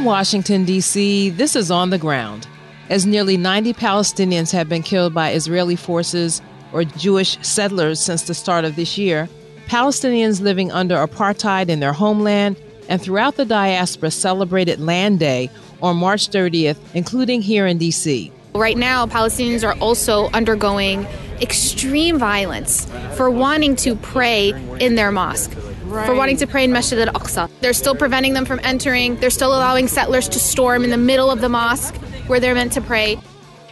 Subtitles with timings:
[0.00, 2.46] From Washington, D.C., this is On the Ground.
[2.88, 6.40] As nearly 90 Palestinians have been killed by Israeli forces
[6.72, 9.28] or Jewish settlers since the start of this year,
[9.66, 12.56] Palestinians living under apartheid in their homeland
[12.88, 15.50] and throughout the diaspora celebrated Land Day
[15.82, 18.32] on March 30th, including here in D.C.
[18.54, 21.06] Right now, Palestinians are also undergoing
[21.42, 22.86] extreme violence
[23.18, 25.54] for wanting to pray in their mosque.
[25.90, 26.06] Right.
[26.06, 27.50] For wanting to pray in Masjid al Aqsa.
[27.60, 29.16] They're still preventing them from entering.
[29.16, 31.96] They're still allowing settlers to storm in the middle of the mosque
[32.28, 33.18] where they're meant to pray.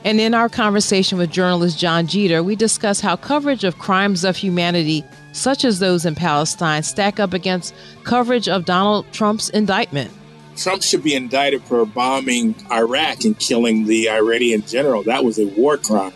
[0.04, 4.36] And in our conversation with journalist Jon Jeter, we discuss how coverage of crimes of
[4.36, 10.10] humanity, such as those in Palestine, stack up against coverage of Donald Trump's indictment.
[10.56, 15.04] Trump should be indicted for bombing Iraq and killing the Iranian general.
[15.04, 16.12] That was a war crime.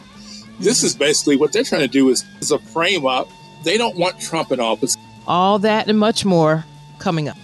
[0.59, 3.29] This is basically what they're trying to do is, is a frame up.
[3.65, 4.97] They don't want Trump in office.
[5.27, 6.65] All that and much more
[6.99, 7.37] coming up.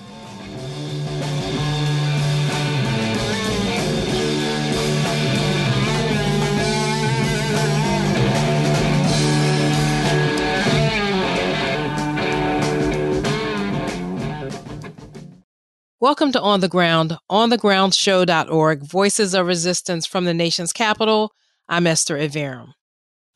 [16.00, 21.32] Welcome to On the Ground, onthegroundshow.org, voices of resistance from the nation's capital.
[21.68, 22.72] I'm Esther Iverem.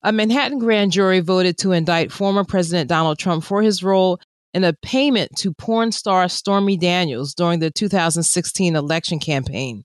[0.03, 4.21] A Manhattan grand jury voted to indict former President Donald Trump for his role
[4.55, 9.85] in a payment to porn star Stormy Daniels during the 2016 election campaign.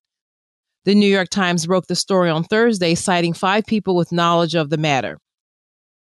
[0.86, 4.70] The New York Times broke the story on Thursday, citing five people with knowledge of
[4.70, 5.20] the matter.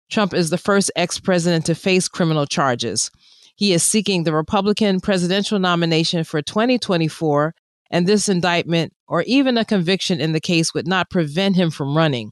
[0.09, 3.11] Trump is the first ex president to face criminal charges.
[3.55, 7.53] He is seeking the Republican presidential nomination for 2024,
[7.91, 11.97] and this indictment or even a conviction in the case would not prevent him from
[11.97, 12.31] running.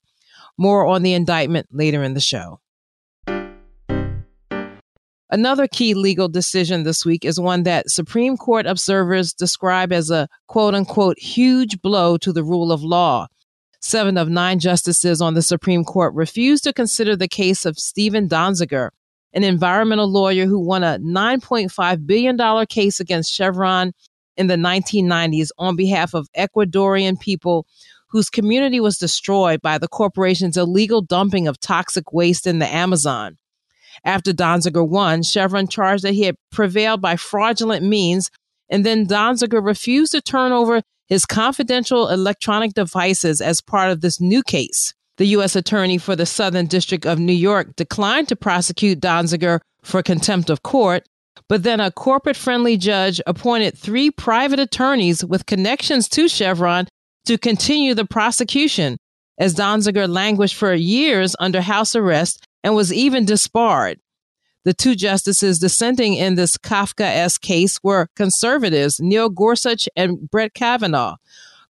[0.57, 2.59] More on the indictment later in the show.
[5.31, 10.27] Another key legal decision this week is one that Supreme Court observers describe as a
[10.47, 13.27] quote unquote huge blow to the rule of law.
[13.79, 18.29] Seven of nine justices on the Supreme Court refused to consider the case of Steven
[18.29, 18.89] Donziger,
[19.33, 23.93] an environmental lawyer who won a $9.5 billion case against Chevron
[24.37, 27.65] in the 1990s on behalf of Ecuadorian people
[28.09, 33.37] whose community was destroyed by the corporation's illegal dumping of toxic waste in the Amazon.
[34.03, 38.29] After Donziger won, Chevron charged that he had prevailed by fraudulent means,
[38.69, 44.19] and then Donziger refused to turn over his confidential electronic devices as part of this
[44.19, 44.93] new case.
[45.17, 45.55] The U.S.
[45.55, 50.63] Attorney for the Southern District of New York declined to prosecute Donziger for contempt of
[50.63, 51.07] court,
[51.47, 56.87] but then a corporate friendly judge appointed three private attorneys with connections to Chevron
[57.27, 58.97] to continue the prosecution,
[59.37, 63.99] as Donziger languished for years under house arrest and was even disbarred.
[64.63, 71.17] The two justices dissenting in this Kafka-esque case were conservatives Neil Gorsuch and Brett Kavanaugh.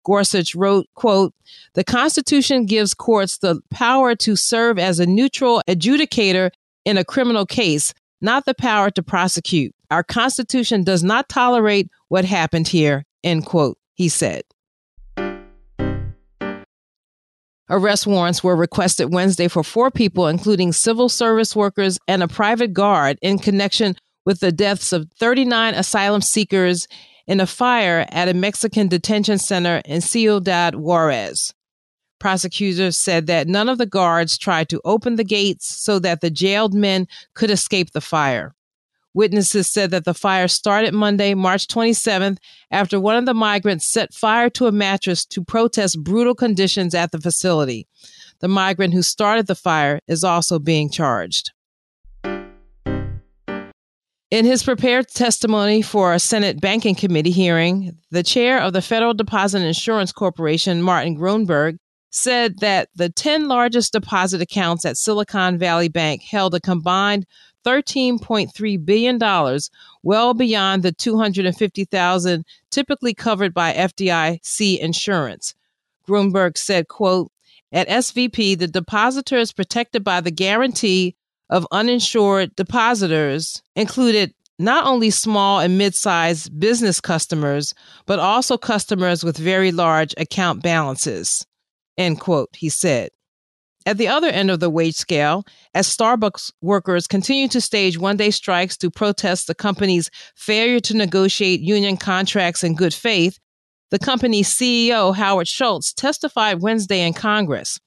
[0.06, 1.34] Gorsuch wrote, quote,
[1.74, 6.52] the Constitution gives courts the power to serve as a neutral adjudicator
[6.86, 9.76] in a criminal case, not the power to prosecute.
[9.92, 14.44] Our Constitution does not tolerate what happened here, end quote, he said.
[17.70, 22.74] Arrest warrants were requested Wednesday for four people, including civil service workers and a private
[22.74, 23.96] guard, in connection
[24.26, 26.88] with the deaths of 39 asylum seekers
[27.28, 31.54] in a fire at a Mexican detention center in Ciudad Juarez.
[32.20, 36.30] Prosecutors said that none of the guards tried to open the gates so that the
[36.30, 38.54] jailed men could escape the fire.
[39.16, 42.38] Witnesses said that the fire started Monday, March 27th,
[42.70, 47.12] after one of the migrants set fire to a mattress to protest brutal conditions at
[47.12, 47.88] the facility.
[48.42, 51.54] The migrant who started the fire is also being charged.
[54.32, 59.14] In his prepared testimony for a Senate Banking Committee hearing, the chair of the Federal
[59.14, 61.78] Deposit Insurance Corporation, Martin Gruenberg,
[62.10, 67.26] said that the 10 largest deposit accounts at Silicon Valley Bank held a combined
[67.66, 69.60] $13.3 billion,
[70.04, 75.56] well beyond the 250,000 typically covered by FDIC insurance.
[76.08, 77.32] Gruenberg said, quote,
[77.72, 81.16] at SVB, the depositor is protected by the guarantee
[81.50, 87.74] of uninsured depositors included not only small and mid-sized business customers,
[88.06, 91.46] but also customers with very large account balances.
[91.98, 93.10] End quote, he said.
[93.88, 95.46] At the other end of the wage scale,
[95.76, 100.98] as Starbucks workers continue to stage one day strikes to protest the company's failure to
[100.98, 103.38] negotiate union contracts in good faith,
[103.92, 107.80] the company's CEO, Howard Schultz, testified Wednesday in Congress.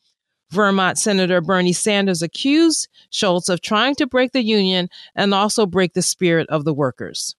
[0.52, 5.94] Vermont Senator Bernie Sanders accused Schultz of trying to break the union and also break
[5.94, 7.34] the spirit of the workers.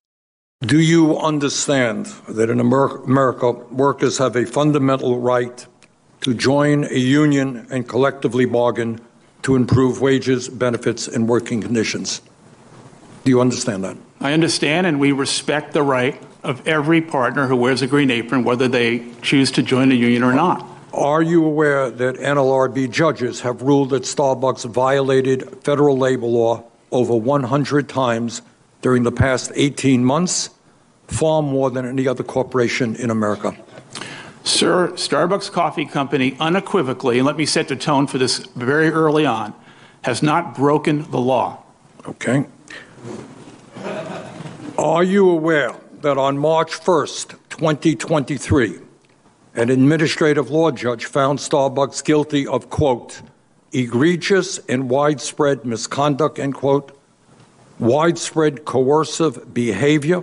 [0.60, 5.66] Do you understand that in America, workers have a fundamental right
[6.22, 9.00] to join a union and collectively bargain
[9.42, 12.20] to improve wages, benefits, and working conditions?
[13.24, 13.96] Do you understand that?
[14.20, 18.44] I understand, and we respect the right of every partner who wears a green apron,
[18.44, 20.66] whether they choose to join a union or not.
[20.92, 27.14] Are you aware that NLRB judges have ruled that Starbucks violated federal labor law over
[27.14, 28.42] 100 times
[28.82, 30.50] during the past 18 months,
[31.06, 33.56] far more than any other corporation in America?
[34.42, 39.26] Sir, Starbucks Coffee Company unequivocally, and let me set the tone for this very early
[39.26, 39.54] on,
[40.02, 41.62] has not broken the law.
[42.06, 42.46] Okay.
[44.78, 48.78] Are you aware that on March 1st, 2023,
[49.54, 53.20] an administrative law judge found Starbucks guilty of, quote,
[53.72, 56.98] egregious and widespread misconduct, end quote,
[57.78, 60.22] widespread coercive behavior,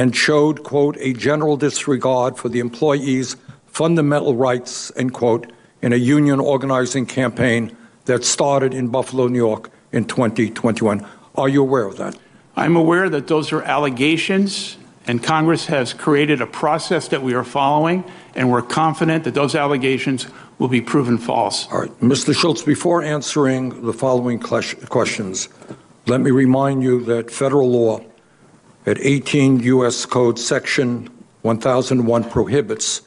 [0.00, 3.36] and showed, quote, a general disregard for the employees'
[3.66, 5.52] fundamental rights, end quote,
[5.82, 7.76] in a union organizing campaign
[8.06, 11.06] that started in Buffalo, New York in 2021.
[11.34, 12.16] Are you aware of that?
[12.56, 17.44] I'm aware that those are allegations, and Congress has created a process that we are
[17.44, 18.02] following,
[18.34, 21.70] and we're confident that those allegations will be proven false.
[21.70, 22.00] All right.
[22.00, 22.34] Mr.
[22.34, 25.50] Schultz, before answering the following questions,
[26.06, 28.00] let me remind you that federal law
[28.86, 30.06] at 18 U.S.
[30.06, 31.08] Code Section
[31.42, 33.02] 1001 prohibits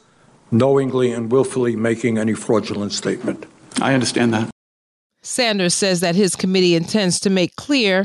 [0.50, 3.46] knowingly and willfully making any fraudulent statement.
[3.80, 4.50] I understand that.
[5.22, 8.04] Sanders says that his committee intends to make clear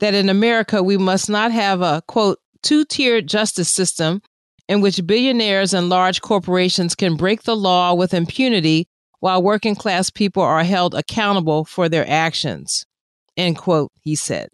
[0.00, 4.20] that in America we must not have a quote two tiered justice system
[4.68, 8.86] in which billionaires and large corporations can break the law with impunity
[9.20, 12.84] while working class people are held accountable for their actions.
[13.36, 14.48] End quote, he said.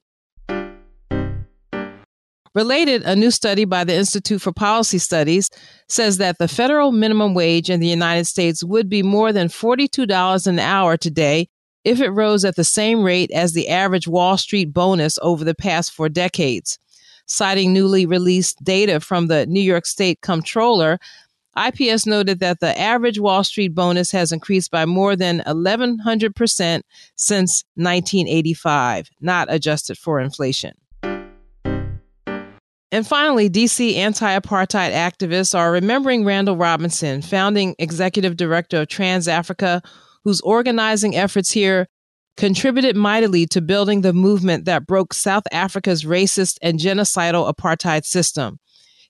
[2.55, 5.51] Related, a new study by the Institute for Policy Studies
[5.89, 10.47] says that the federal minimum wage in the United States would be more than $42
[10.47, 11.49] an hour today
[11.83, 15.55] if it rose at the same rate as the average Wall Street bonus over the
[15.55, 16.79] past four decades.
[17.27, 21.01] Citing newly released data from the New York State Comptroller,
[21.57, 26.83] IPS noted that the average Wall Street bonus has increased by more than 1,100%
[27.17, 30.75] since 1985, not adjusted for inflation.
[32.95, 39.27] And finally, DC anti apartheid activists are remembering Randall Robinson, founding executive director of Trans
[39.27, 39.83] Africa,
[40.23, 41.89] whose organizing efforts here
[42.37, 48.61] contributed mightily to building the movement that broke South Africa's racist and genocidal apartheid system.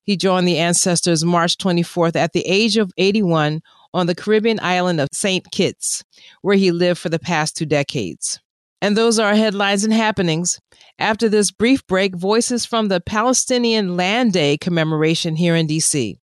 [0.01, 3.61] He joined the ancestors March 24th at the age of 81
[3.93, 5.45] on the Caribbean island of St.
[5.51, 6.03] Kitts,
[6.41, 8.39] where he lived for the past two decades.
[8.81, 10.59] And those are headlines and happenings.
[10.99, 16.15] After this brief break, voices from the Palestinian Land Day commemoration here in DC.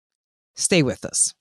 [0.55, 1.33] Stay with us.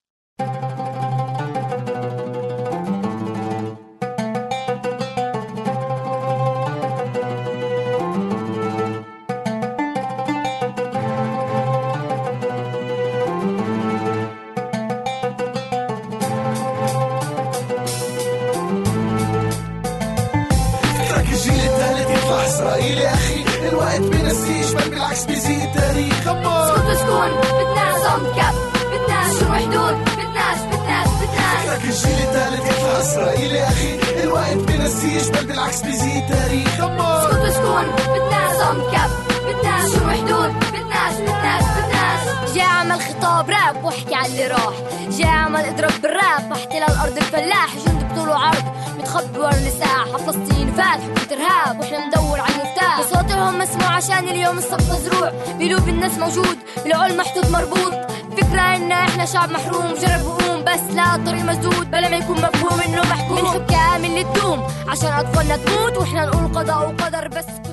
[27.13, 28.57] تكون بتناس صمت كف
[28.93, 35.47] بتناس شو حدود بدناش بتناس بتناس فكرك الجيل الثالث يطلع إسرائيلي أخي؟ الوقت بنسيش بل
[35.47, 36.77] بالعكس بيزيد تاريخ.
[36.79, 39.13] دمر اسكت وسكون بتناس صمت كف
[39.47, 44.75] بدناش شو حدود بتناس بتناس بتناس جاي عمل خطاب راب واحكي على اللي راح.
[45.11, 48.65] جاي عمل اضرب بالراب واحتلال الأرض الفلاح جند بطول وعرض
[48.99, 53.01] متخبي ورا الساحة فلسطين فات حكومة ارهاب وإحنا ندور على المفتاح.
[53.03, 55.33] صوتهم مسموع عشان اليوم الصف مزروع.
[55.59, 57.93] بقلوب الناس موجود بالعول محدود مربوط.
[58.37, 61.91] فكرة إن إحنا شعب محروم جرب قوم بس لا الطريق مسدود.
[61.91, 63.39] بلا ما يكون مفهوم إنه محكوم.
[63.39, 67.72] من حكام اللي تدوم عشان أطفالنا تموت وإحنا نقول قضاء وقدر بس.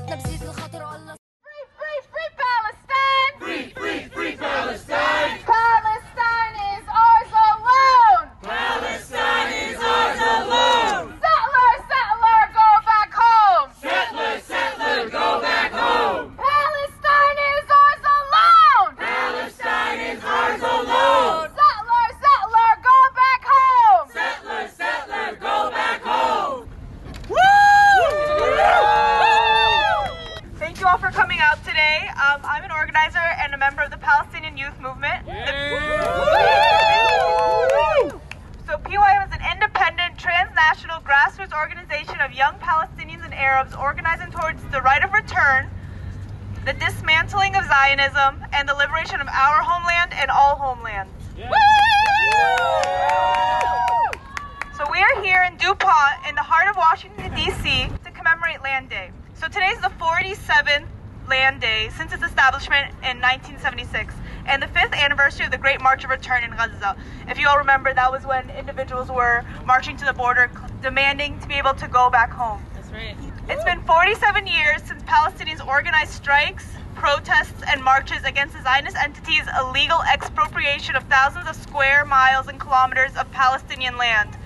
[65.59, 66.95] Great March of Return in Gaza.
[67.27, 70.49] If you all remember, that was when individuals were marching to the border
[70.81, 72.63] demanding to be able to go back home.
[72.73, 73.15] That's right.
[73.49, 79.45] It's been 47 years since Palestinians organized strikes, protests, and marches against the Zionist entity's
[79.59, 84.37] illegal expropriation of thousands of square miles and kilometers of Palestinian land.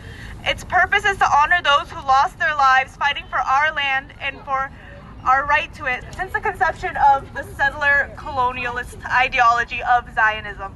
[0.45, 4.39] Its purpose is to honor those who lost their lives fighting for our land and
[4.41, 4.71] for
[5.25, 10.73] our right to it since the conception of the settler colonialist ideology of Zionism.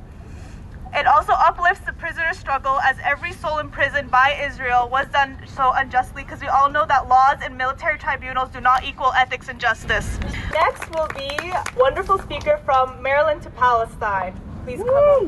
[0.94, 5.72] It also uplifts the prisoner struggle as every soul imprisoned by Israel was done so
[5.76, 9.60] unjustly because we all know that laws and military tribunals do not equal ethics and
[9.60, 10.20] justice.
[10.54, 11.30] Next will be
[11.78, 14.40] wonderful speaker from Maryland to Palestine.
[14.64, 15.22] Please come up.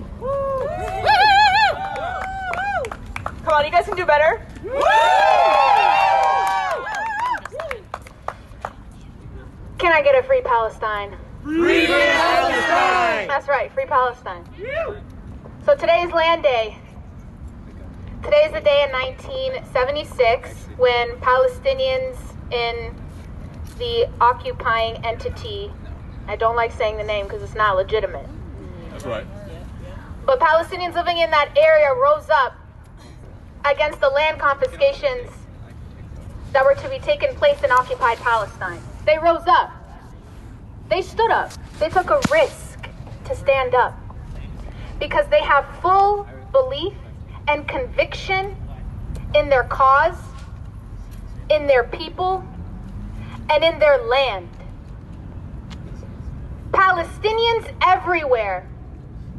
[3.44, 4.46] Come on, you guys can do better.
[9.78, 11.18] Can I get a free Palestine?
[11.44, 13.28] Free Palestine!
[13.28, 14.44] That's right, free Palestine.
[15.69, 16.75] So today is Land Day.
[18.23, 22.17] Today is the day in 1976 when Palestinians
[22.51, 22.95] in
[23.77, 25.71] the occupying entity,
[26.27, 28.25] I don't like saying the name because it's not legitimate,
[28.89, 29.27] That's right.
[30.25, 32.55] but Palestinians living in that area rose up
[33.63, 35.29] against the land confiscations
[36.51, 38.81] that were to be taking place in occupied Palestine.
[39.05, 39.69] They rose up.
[40.89, 41.51] They stood up.
[41.77, 42.89] They took a risk
[43.25, 43.99] to stand up
[45.00, 46.94] because they have full belief
[47.48, 48.56] and conviction
[49.34, 50.18] in their cause,
[51.50, 52.44] in their people,
[53.50, 54.48] and in their land.
[56.72, 58.68] Palestinians everywhere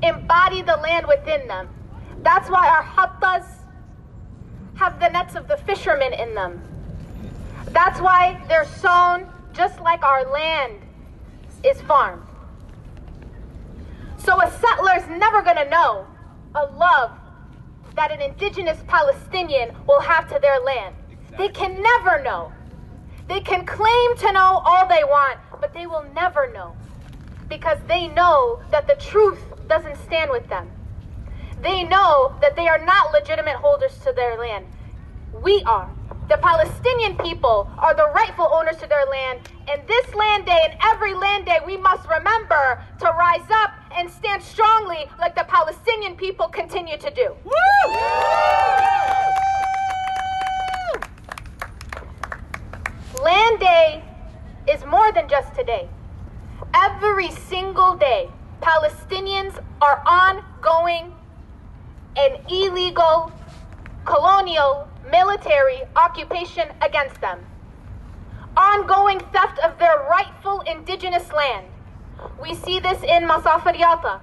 [0.02, 1.68] embody the land within them.
[2.22, 3.44] That's why our hattas
[4.74, 6.62] have the nets of the fishermen in them.
[7.66, 10.80] That's why they're sown just like our land
[11.64, 12.22] is farmed.
[14.24, 16.06] So a settler's never gonna know
[16.54, 17.12] a love
[17.96, 20.94] that an indigenous Palestinian will have to their land.
[21.38, 22.52] They can never know.
[23.28, 26.76] They can claim to know all they want, but they will never know
[27.48, 30.70] because they know that the truth doesn't stand with them.
[31.62, 34.66] They know that they are not legitimate holders to their land.
[35.42, 35.90] We are.
[36.30, 40.78] The Palestinian people are the rightful owners to their land, and this land day and
[40.80, 46.14] every land day we must remember to rise up and stand strongly like the Palestinian
[46.14, 47.34] people continue to do.
[53.20, 54.04] Land Day
[54.72, 55.88] is more than just today.
[56.72, 58.30] Every single day,
[58.62, 61.12] Palestinians are ongoing
[62.16, 63.32] an illegal
[64.04, 67.38] colonial military occupation against them.
[68.56, 71.66] Ongoing theft of their rightful indigenous land.
[72.40, 74.20] We see this in Masafer Yatta,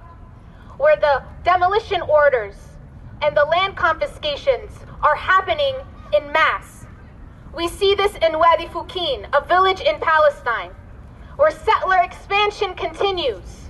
[0.78, 2.56] where the demolition orders
[3.22, 4.70] and the land confiscations
[5.02, 5.74] are happening
[6.16, 6.86] in mass.
[7.54, 10.70] We see this in Wadi Fukin, a village in Palestine,
[11.36, 13.68] where settler expansion continues,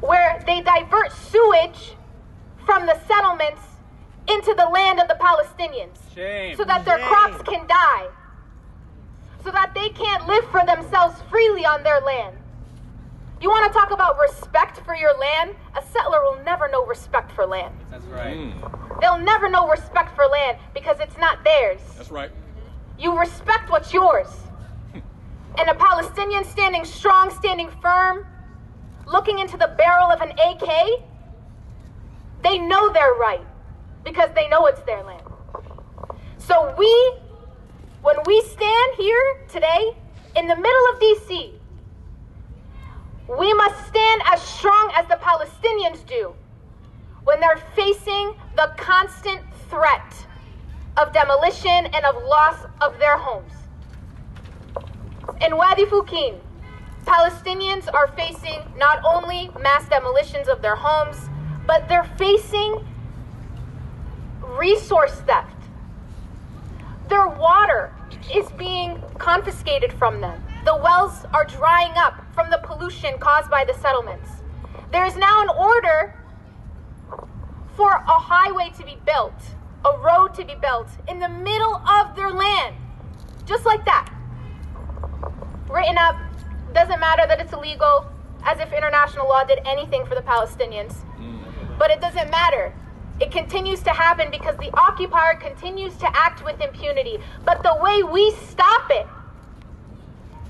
[0.00, 1.94] where they divert sewage
[2.66, 3.60] from the settlements
[4.28, 6.56] into the land of the Palestinians Shame.
[6.56, 8.08] so that their crops can die,
[9.44, 12.36] so that they can't live for themselves freely on their land.
[13.40, 15.56] You want to talk about respect for your land?
[15.76, 17.74] A settler will never know respect for land.
[17.90, 18.36] That's right.
[18.36, 19.00] Mm.
[19.00, 21.80] They'll never know respect for land because it's not theirs.
[21.96, 22.30] That's right.
[22.98, 24.28] You respect what's yours.
[24.92, 25.00] Hmm.
[25.58, 28.24] And a Palestinian standing strong, standing firm,
[29.08, 31.02] looking into the barrel of an AK,
[32.44, 33.44] they know they're right
[34.04, 35.22] because they know it's their land.
[36.38, 37.14] So we,
[38.02, 39.96] when we stand here today
[40.36, 41.52] in the middle of DC,
[43.38, 46.34] we must stand as strong as the Palestinians do
[47.24, 49.40] when they're facing the constant
[49.70, 50.26] threat
[50.96, 53.52] of demolition and of loss of their homes.
[55.40, 56.38] In Wadi Fukin,
[57.04, 61.28] Palestinians are facing not only mass demolitions of their homes,
[61.66, 62.84] but they're facing
[64.58, 65.56] resource theft.
[67.08, 67.92] Their water
[68.34, 70.42] is being confiscated from them.
[70.64, 74.30] The wells are drying up from the pollution caused by the settlements.
[74.92, 76.14] There is now an order
[77.76, 79.34] for a highway to be built,
[79.84, 82.76] a road to be built in the middle of their land.
[83.44, 84.12] Just like that.
[85.68, 86.16] Written up,
[86.74, 88.06] doesn't matter that it's illegal,
[88.44, 90.94] as if international law did anything for the Palestinians.
[91.18, 91.78] Mm.
[91.78, 92.74] But it doesn't matter.
[93.22, 97.18] It continues to happen because the occupier continues to act with impunity.
[97.44, 99.06] But the way we stop it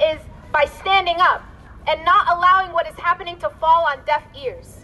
[0.03, 0.19] is
[0.53, 1.43] by standing up
[1.87, 4.79] and not allowing what is happening to fall on deaf ears.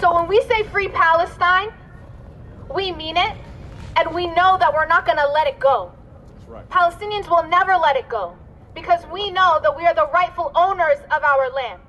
[0.00, 1.70] So when we say free Palestine,
[2.74, 3.36] we mean it,
[3.96, 5.92] and we know that we're not going to let it go.
[6.70, 8.38] Palestinians will never let it go
[8.74, 11.82] because we know that we are the rightful owners of our land.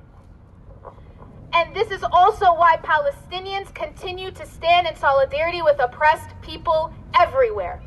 [1.54, 7.82] And this is also why Palestinians continue to stand in solidarity with oppressed people everywhere.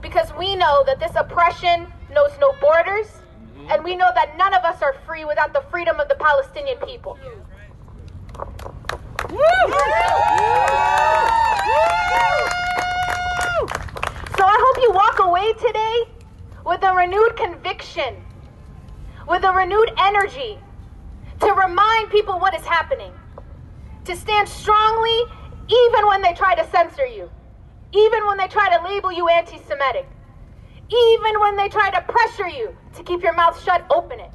[0.00, 3.70] Because we know that this oppression knows no borders, mm-hmm.
[3.70, 6.78] and we know that none of us are free without the freedom of the Palestinian
[6.78, 7.18] people.
[14.36, 16.04] So I hope you walk away today
[16.64, 18.16] with a renewed conviction,
[19.28, 20.58] with a renewed energy
[21.40, 23.12] to remind people what is happening,
[24.04, 25.24] to stand strongly
[25.70, 27.30] even when they try to censor you,
[27.92, 30.06] even when they try to label you anti Semitic,
[30.90, 34.30] even when they try to pressure you to keep your mouth shut, open it.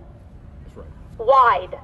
[1.17, 1.77] Wide.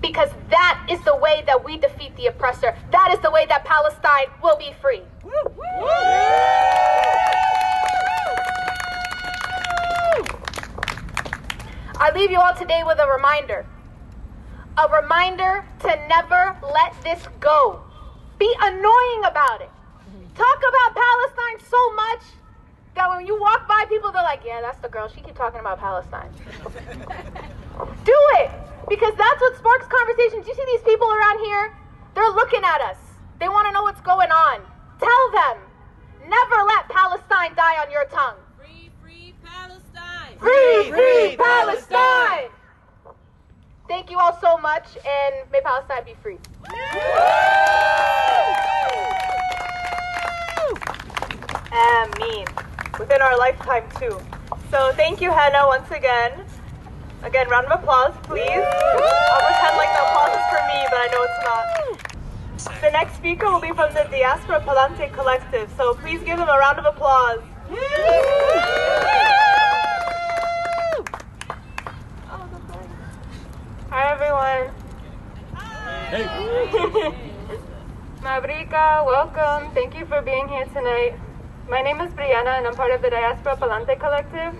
[0.00, 2.76] Because that is the way that we defeat the oppressor.
[2.90, 5.02] That is the way that Palestine will be free.
[12.02, 13.64] I leave you all today with a reminder.
[14.76, 17.78] A reminder to never let this go.
[18.40, 19.70] Be annoying about it.
[20.34, 22.22] Talk about Palestine so much
[22.96, 25.06] that when you walk by people, they're like, yeah, that's the girl.
[25.14, 26.34] She keep talking about Palestine.
[28.02, 28.50] Do it.
[28.88, 30.42] Because that's what sparks conversations.
[30.48, 31.72] You see these people around here?
[32.16, 32.98] They're looking at us.
[33.38, 34.58] They want to know what's going on.
[34.98, 35.62] Tell them.
[36.26, 38.42] Never let Palestine die on your tongue.
[40.42, 40.90] Free, free Palestine.
[40.90, 42.50] Free, free Palestine.
[43.86, 46.38] Thank you all so much, and may Palestine be free.
[51.72, 52.46] Ameen.
[52.98, 54.18] Within our lifetime, too.
[54.70, 56.32] So thank you, Hannah, once again.
[57.22, 58.48] Again, round of applause, please.
[58.50, 62.80] I'll pretend like the applause is for me, but I know it's not.
[62.80, 66.58] The next speaker will be from the Diaspora Palante Collective, so please give them a
[66.58, 67.40] round of applause.
[73.92, 74.72] Hi, everyone.
[76.08, 76.24] Hey.
[78.22, 79.70] Mabrika, welcome.
[79.74, 81.12] Thank you for being here tonight.
[81.68, 84.54] My name is Brianna, and I'm part of the Diaspora Palante Collective,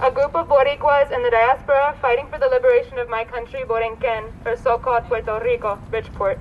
[0.00, 4.32] a group of Boricuas in the diaspora fighting for the liberation of my country, Borinquen,
[4.46, 6.38] or so-called Puerto Rico, Bridgeport.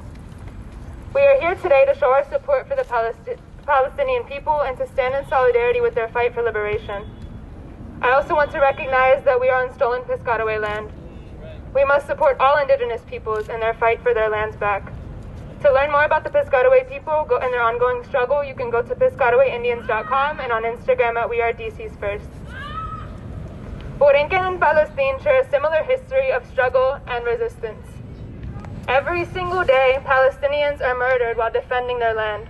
[1.13, 4.87] We are here today to show our support for the Palesti- Palestinian people and to
[4.87, 7.03] stand in solidarity with their fight for liberation.
[8.01, 10.89] I also want to recognize that we are on stolen Piscataway land.
[11.73, 14.91] We must support all indigenous peoples in their fight for their lands back.
[15.61, 18.81] To learn more about the Piscataway people go, and their ongoing struggle, you can go
[18.81, 22.29] to piscatawayindians.com and on Instagram at We Are DC's First.
[23.99, 27.85] Borinquen and Palestine share a similar history of struggle and resistance.
[28.87, 32.47] Every single day, Palestinians are murdered while defending their land.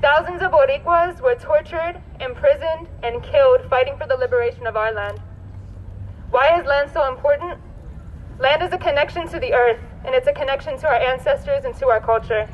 [0.00, 5.20] Thousands of Boricuas were tortured, imprisoned, and killed fighting for the liberation of our land.
[6.30, 7.58] Why is land so important?
[8.38, 11.74] Land is a connection to the earth, and it's a connection to our ancestors and
[11.76, 12.48] to our culture.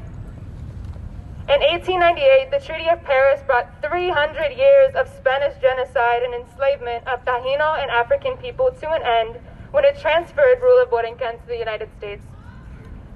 [1.47, 7.23] In 1898, the Treaty of Paris brought 300 years of Spanish genocide and enslavement of
[7.27, 9.37] Taino and African people to an end
[9.73, 12.25] when it transferred rule of Borinquen to the United States.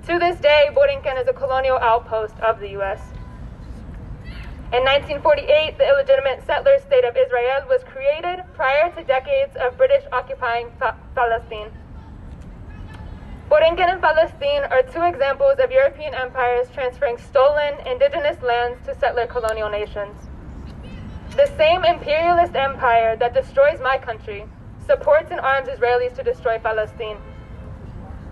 [0.06, 3.00] To this day, Borinquen is a colonial outpost of the U.S.
[4.76, 10.04] In 1948, the illegitimate settler state of Israel was created prior to decades of British
[10.12, 10.68] occupying
[11.14, 11.72] Palestine.
[13.48, 19.26] Borinquen and Palestine are two examples of European empires transferring stolen indigenous lands to settler
[19.26, 20.14] colonial nations.
[21.34, 24.44] The same imperialist empire that destroys my country
[24.84, 27.16] supports and arms Israelis to destroy Palestine.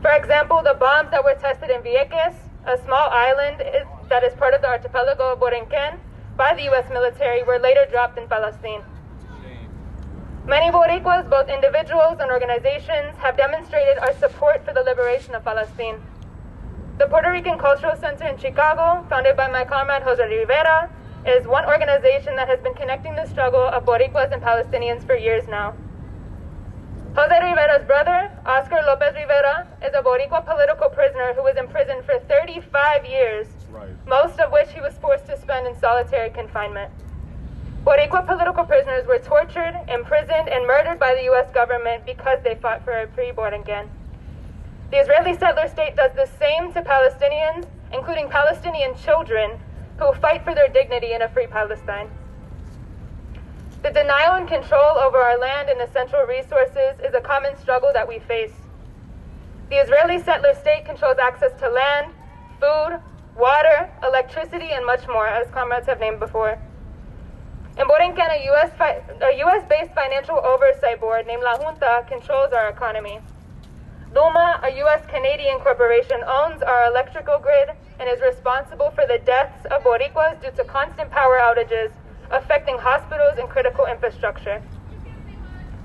[0.02, 2.35] For example, the bombs that were tested in Vieques,
[2.66, 3.62] a small island
[4.11, 5.98] that is part of the archipelago of Borinquen,
[6.37, 6.90] by the U.S.
[6.90, 8.83] military, were later dropped in Palestine.
[10.46, 16.00] Many Boricuas, both individuals and organizations, have demonstrated our support for the liberation of Palestine.
[16.98, 20.88] The Puerto Rican Cultural Center in Chicago, founded by my comrade Jose Rivera,
[21.26, 25.48] is one organization that has been connecting the struggle of Boricuas and Palestinians for years
[25.48, 25.74] now.
[27.16, 32.20] Jose Rivera's brother, Oscar Lopez Rivera, is a Boricua political prisoner who was imprisoned for
[32.28, 33.48] 35 years,
[34.06, 36.92] most of which he was forced to spend in solitary confinement.
[37.87, 41.49] Boricua political prisoners were tortured, imprisoned, and murdered by the U.S.
[41.55, 43.88] government because they fought for a free again.
[44.90, 49.53] The Israeli settler state does the same to Palestinians, including Palestinian children,
[50.01, 52.11] who fight for their dignity in a free Palestine.
[53.85, 58.09] The denial and control over our land and essential resources is a common struggle that
[58.09, 58.55] we face.
[59.70, 62.12] The Israeli settler state controls access to land,
[62.59, 62.99] food,
[63.38, 66.59] water, electricity, and much more, as comrades have named before.
[67.78, 72.50] In Borinquen, a US, fi- a US based financial oversight board named La Junta controls
[72.54, 73.20] our economy.
[74.14, 77.68] Luma, a US Canadian corporation, owns our electrical grid
[78.00, 81.90] and is responsible for the deaths of Boricuas due to constant power outages
[82.30, 84.62] affecting hospitals and critical infrastructure.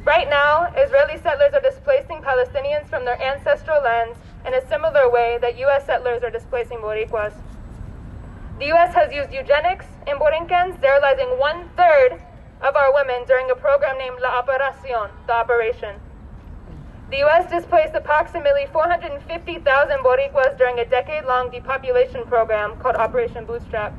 [0.05, 5.39] Right now, Israeli settlers are displacing Palestinians from their ancestral lands in a similar way
[5.41, 7.33] that US settlers are displacing Boricuas.
[8.61, 12.21] The US has used eugenics in Borinquen, sterilizing one third
[12.61, 15.95] of our women during a program named La Operacion, the operation.
[17.09, 17.49] The U.S.
[17.49, 23.95] displaced approximately 450,000 Boricuas during a decade long depopulation program called Operation Bootstrap.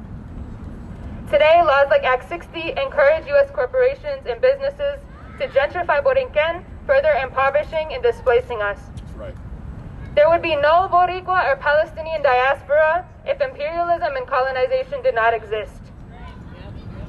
[1.28, 3.50] Today, laws like Act 60 encourage U.S.
[3.50, 5.00] corporations and businesses
[5.40, 8.78] to gentrify Borinquen, further impoverishing and displacing us.
[9.16, 9.34] Right.
[10.14, 15.80] There would be no Boricua or Palestinian diaspora if imperialism and colonization did not exist.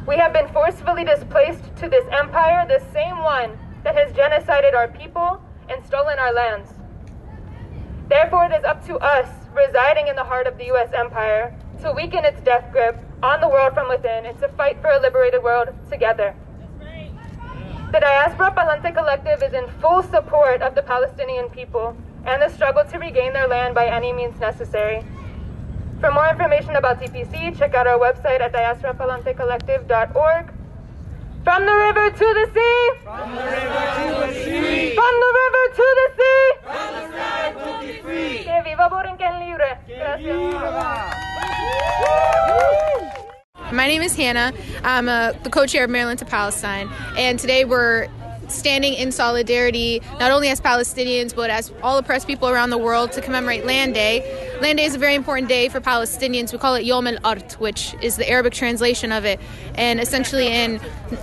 [0.06, 4.88] We have been forcefully displaced to this empire, the same one that has genocided our
[4.88, 6.70] people and stolen our lands.
[8.10, 10.92] Therefore, it is up to us, residing in the heart of the U.S.
[10.94, 14.90] empire, to weaken its death grip on the world from within and to fight for
[14.90, 16.36] a liberated world together.
[17.92, 21.96] The Diaspora Palante Collective is in full support of the Palestinian people
[22.26, 25.06] and the struggle to regain their land by any means necessary.
[26.04, 30.52] For more information about TPC, check out our website at diasporapalantecollective.org.
[31.46, 32.92] From the river to the sea!
[33.06, 34.96] From the river to the sea!
[34.96, 36.44] From the river to the sea!
[36.62, 38.44] From the sky to be free!
[38.44, 39.80] Que viva Borinquen libre!
[39.88, 41.16] Gracias.
[43.72, 44.52] My name is Hannah.
[44.84, 48.10] I'm uh, the co-chair of Maryland to Palestine, and today we're
[48.54, 53.12] standing in solidarity not only as Palestinians but as all oppressed people around the world
[53.14, 54.58] to commemorate Land Day.
[54.62, 56.54] Land Day is a very important day for Palestinians.
[56.54, 59.40] We call it Yom el Ard, which is the Arabic translation of it.
[59.76, 60.80] And essentially, in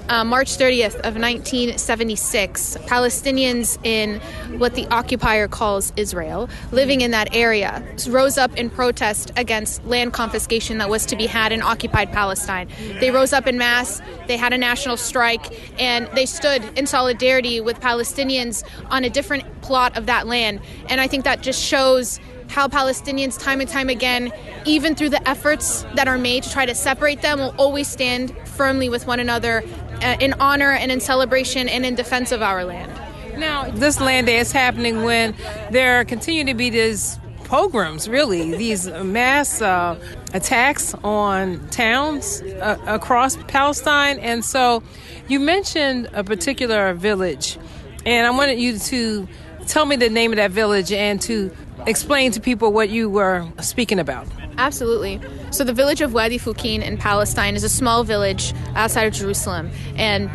[0.08, 4.20] uh, March 30th of 1976, Palestinians in
[4.58, 10.12] what the occupier calls Israel, living in that area, rose up in protest against land
[10.12, 12.68] confiscation that was to be had in occupied Palestine.
[12.98, 14.02] They rose up in mass.
[14.26, 15.46] They had a national strike,
[15.78, 20.60] and they stood in solidarity with Palestinians on a different plot of that land.
[20.88, 24.32] And I think that just shows how Palestinians, time and time again,
[24.64, 28.34] even through the efforts that are made to try to separate them, will always stand
[28.48, 29.62] firmly with one another
[30.02, 32.90] uh, in honor and in celebration and in defense of our land.
[33.38, 35.34] Now, this land day is happening when
[35.70, 39.98] there continue to be these pogroms, really, these mass uh,
[40.32, 44.18] attacks on towns uh, across Palestine.
[44.20, 44.82] And so
[45.30, 47.56] you mentioned a particular village,
[48.04, 49.28] and I wanted you to
[49.66, 51.54] tell me the name of that village and to
[51.86, 54.26] explain to people what you were speaking about.
[54.58, 55.20] Absolutely.
[55.52, 59.70] So, the village of Wadi Fukin in Palestine is a small village outside of Jerusalem,
[59.96, 60.28] and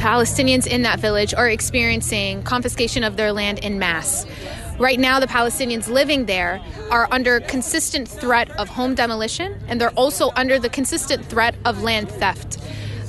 [0.00, 4.26] Palestinians in that village are experiencing confiscation of their land in mass.
[4.78, 6.60] Right now, the Palestinians living there
[6.90, 11.82] are under consistent threat of home demolition, and they're also under the consistent threat of
[11.82, 12.58] land theft.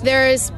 [0.03, 0.51] There's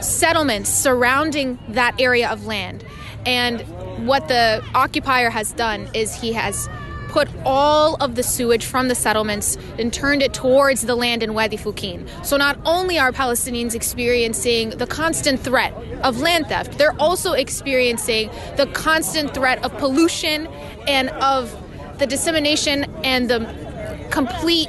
[0.00, 2.84] settlements surrounding that area of land,
[3.26, 3.60] and
[4.06, 6.68] what the occupier has done is he has
[7.08, 11.34] put all of the sewage from the settlements and turned it towards the land in
[11.34, 12.08] Wadi Fukin.
[12.24, 15.74] So not only are Palestinians experiencing the constant threat
[16.04, 20.46] of land theft, they're also experiencing the constant threat of pollution
[20.86, 21.54] and of
[21.98, 24.68] the dissemination and the complete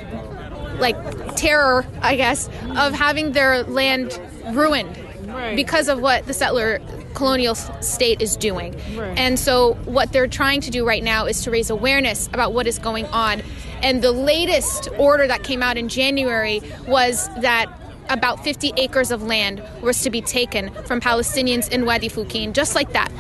[0.79, 0.97] like
[1.36, 4.19] terror, I guess, of having their land
[4.51, 4.97] ruined
[5.33, 5.55] Right.
[5.55, 6.79] because of what the settler
[7.13, 8.73] colonial state is doing.
[8.95, 9.17] Right.
[9.17, 12.67] And so what they're trying to do right now is to raise awareness about what
[12.67, 13.41] is going on.
[13.81, 17.67] And the latest order that came out in January was that
[18.09, 22.75] about 50 acres of land was to be taken from Palestinians in Wadi Fukin, just
[22.75, 23.11] like that.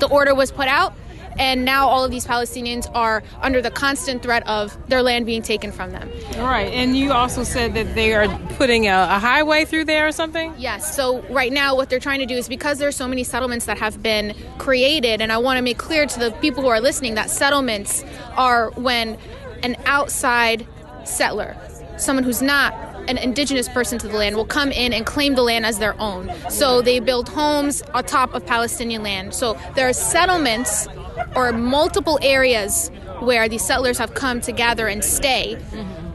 [0.00, 0.94] The order was put out,
[1.38, 5.42] and now all of these Palestinians are under the constant threat of their land being
[5.42, 6.10] taken from them.
[6.36, 6.72] All right.
[6.72, 10.54] And you also said that they are putting a, a highway through there or something?
[10.58, 10.94] Yes.
[10.94, 13.66] So right now, what they're trying to do is because there are so many settlements
[13.66, 16.80] that have been created, and I want to make clear to the people who are
[16.80, 18.04] listening that settlements
[18.36, 19.16] are when
[19.62, 20.66] an outside
[21.04, 21.56] settler,
[21.96, 22.74] someone who's not
[23.10, 26.00] an indigenous person to the land will come in and claim the land as their
[26.00, 26.30] own.
[26.48, 29.34] So they build homes on top of Palestinian land.
[29.34, 30.86] So there are settlements
[31.34, 35.58] or multiple areas where these settlers have come to gather and stay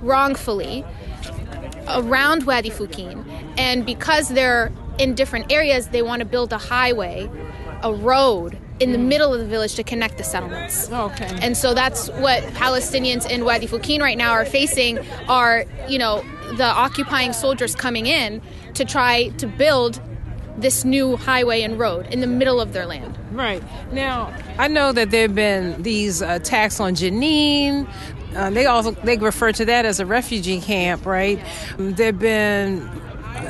[0.02, 0.86] wrongfully
[1.90, 3.26] around Wadi Fukin.
[3.58, 7.30] And because they're in different areas, they want to build a highway,
[7.84, 10.92] a road in the middle of the village to connect the settlements.
[10.92, 11.38] Okay.
[11.42, 16.24] And so that's what Palestinians in Wadi Fukin right now are facing are, you know,
[16.58, 18.42] the occupying soldiers coming in
[18.74, 20.02] to try to build
[20.58, 23.18] this new highway and road in the middle of their land.
[23.32, 23.64] Right.
[23.92, 27.90] Now, I know that there have been these attacks on Jenin.
[28.36, 31.40] Uh, they also they refer to that as a refugee camp, right?
[31.78, 32.90] There have been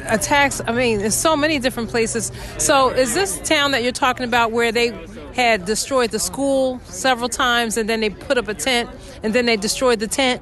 [0.07, 0.61] attacks.
[0.65, 2.31] I mean, there's so many different places.
[2.57, 4.91] So, is this town that you're talking about where they
[5.36, 8.89] had destroyed the school several times, and then they put up a tent,
[9.21, 10.41] and then they destroyed the tent?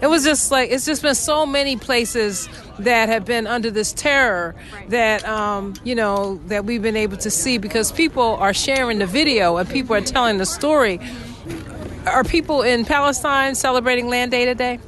[0.00, 3.92] It was just like it's just been so many places that have been under this
[3.92, 4.54] terror
[4.88, 9.06] that um, you know that we've been able to see because people are sharing the
[9.06, 11.00] video and people are telling the story.
[12.06, 14.78] Are people in Palestine celebrating Land Day today?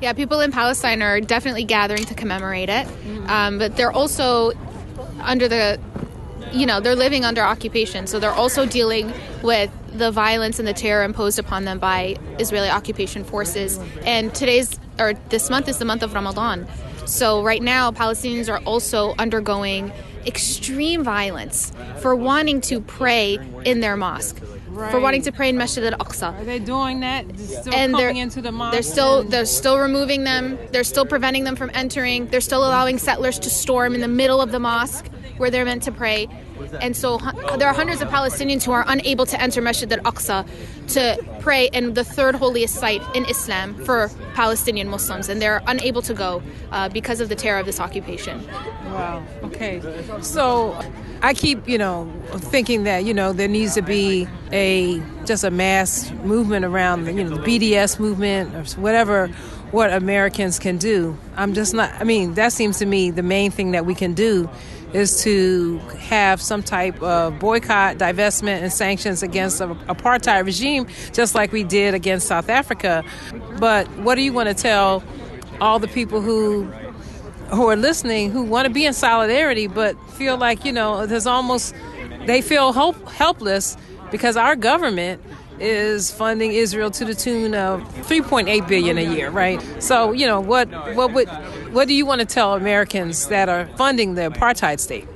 [0.00, 2.86] Yeah, people in Palestine are definitely gathering to commemorate it,
[3.26, 4.52] um, but they're also
[5.20, 5.80] under the,
[6.54, 9.12] you know, they're living under occupation, so they're also dealing
[9.42, 13.78] with the violence and the terror imposed upon them by Israeli occupation forces.
[14.04, 16.66] And today's or this month is the month of Ramadan,
[17.06, 19.92] so right now Palestinians are also undergoing
[20.26, 24.40] extreme violence for wanting to pray in their mosque.
[24.90, 27.24] For wanting to pray in Masjid al-Aqsa Are they doing that?
[27.38, 28.72] Still and they're coming into the mosque?
[28.72, 30.58] they're still they're still removing them.
[30.72, 32.26] They're still preventing them from entering.
[32.26, 35.84] They're still allowing settlers to storm in the middle of the mosque where they're meant
[35.84, 36.28] to pray.
[36.80, 37.18] And so
[37.58, 40.46] there are hundreds of Palestinians who are unable to enter Masjid al-Aqsa
[40.88, 46.02] to pray in the third holiest site in Islam for Palestinian Muslims, and they're unable
[46.02, 48.46] to go uh, because of the terror of this occupation.
[48.86, 49.24] Wow.
[49.42, 49.80] Okay.
[50.20, 50.78] So
[51.22, 55.50] I keep, you know, thinking that, you know, there needs to be a just a
[55.50, 59.28] mass movement around, you know, the BDS movement or whatever
[59.70, 61.18] what Americans can do.
[61.36, 64.14] I'm just not I mean, that seems to me the main thing that we can
[64.14, 64.48] do
[64.94, 71.34] is to have some type of boycott, divestment, and sanctions against an apartheid regime, just
[71.34, 73.04] like we did against South Africa.
[73.58, 75.02] But what do you want to tell
[75.60, 76.64] all the people who
[77.50, 81.26] who are listening who want to be in solidarity but feel like you know there's
[81.26, 81.74] almost
[82.26, 83.76] they feel hope, helpless
[84.10, 85.22] because our government
[85.60, 89.60] is funding Israel to the tune of 3.8 billion a year right?
[89.82, 91.28] So you know what what would
[91.72, 95.08] what do you want to tell Americans that are funding the apartheid state?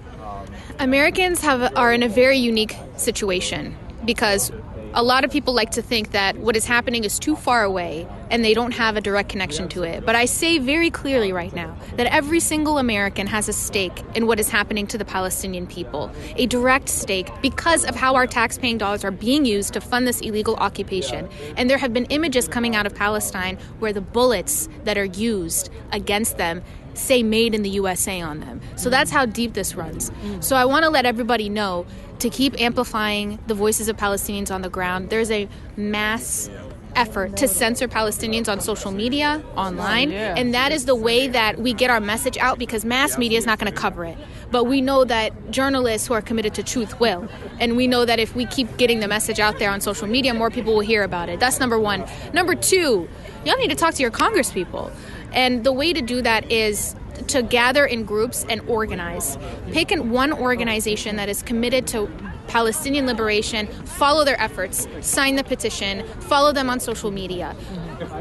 [0.79, 4.53] Americans have are in a very unique situation because
[4.95, 8.07] a lot of people like to think that what is happening is too far away
[8.31, 10.05] and they don't have a direct connection to it.
[10.05, 14.27] But I say very clearly right now that every single American has a stake in
[14.27, 18.79] what is happening to the Palestinian people, a direct stake because of how our tax-paying
[18.79, 21.29] dollars are being used to fund this illegal occupation.
[21.57, 25.71] And there have been images coming out of Palestine where the bullets that are used
[25.93, 26.63] against them
[26.99, 28.61] say made in the USA on them.
[28.77, 28.91] So mm.
[28.91, 30.11] that's how deep this runs.
[30.11, 30.43] Mm.
[30.43, 31.87] So I want to let everybody know
[32.19, 35.11] to keep amplifying the voices of Palestinians on the ground.
[35.11, 36.51] There's a mass
[36.97, 41.73] effort to censor Palestinians on social media, online, and that is the way that we
[41.73, 44.19] get our message out because mass media is not going to cover it.
[44.51, 47.29] But we know that journalists who are committed to truth will.
[47.61, 50.33] And we know that if we keep getting the message out there on social media,
[50.33, 51.39] more people will hear about it.
[51.39, 52.05] That's number one.
[52.33, 53.09] Number two,
[53.45, 54.91] y'all need to talk to your congresspeople.
[55.33, 56.95] And the way to do that is
[57.29, 59.37] to gather in groups and organize.
[59.73, 62.09] Pick an- one organization that is committed to
[62.47, 67.55] Palestinian liberation, follow their efforts, sign the petition, follow them on social media,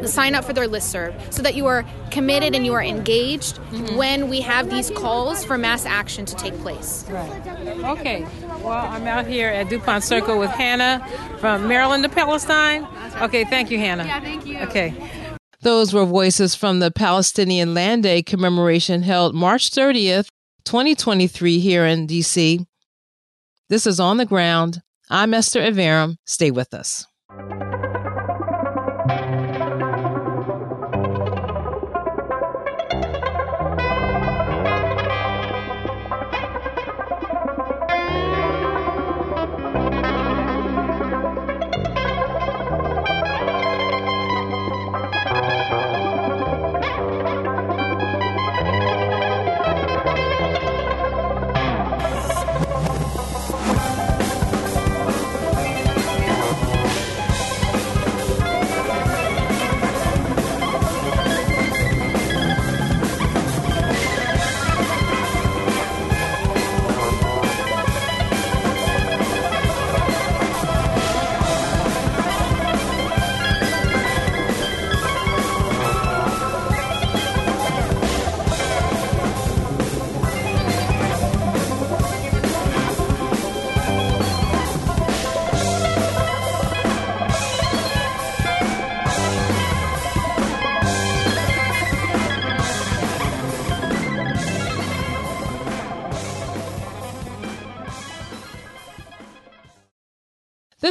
[0.04, 3.58] sign up for their listserv so that you are committed and you are engaged
[3.96, 7.06] when we have these calls for mass action to take place.
[7.10, 7.48] Right.
[8.00, 8.26] Okay.
[8.62, 11.08] Well, I'm out here at Dupont Circle with Hannah
[11.40, 12.86] from Maryland to Palestine.
[13.22, 14.04] Okay, thank you, Hannah.
[14.06, 14.60] Yeah, thank you.
[14.60, 14.94] Okay.
[15.62, 20.28] Those were voices from the Palestinian Land Day commemoration held March 30th,
[20.66, 22.64] 2023, here in DC.
[23.68, 24.84] This is On the Ground.
[25.10, 26.18] I'm Esther Iverem.
[26.26, 27.08] Stay with us.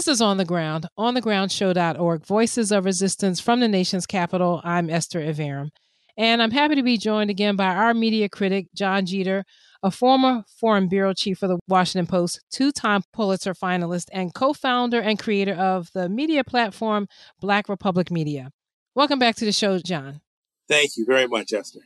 [0.07, 4.61] This is On the Ground, onthegroundshow.org, Voices of Resistance from the nation's capital.
[4.63, 5.71] I'm Esther Iverem.
[6.17, 9.45] And I'm happy to be joined again by our media critic, Jon Jeter,
[9.83, 14.53] a former Foreign Bureau Chief for the Washington Post, two time Pulitzer finalist, and co
[14.53, 17.09] founder and creator of the media platform
[17.41, 18.53] Black Republic Media.
[18.95, 20.21] Welcome back to the show, Jon.
[20.69, 21.81] Thank you very much, Esther.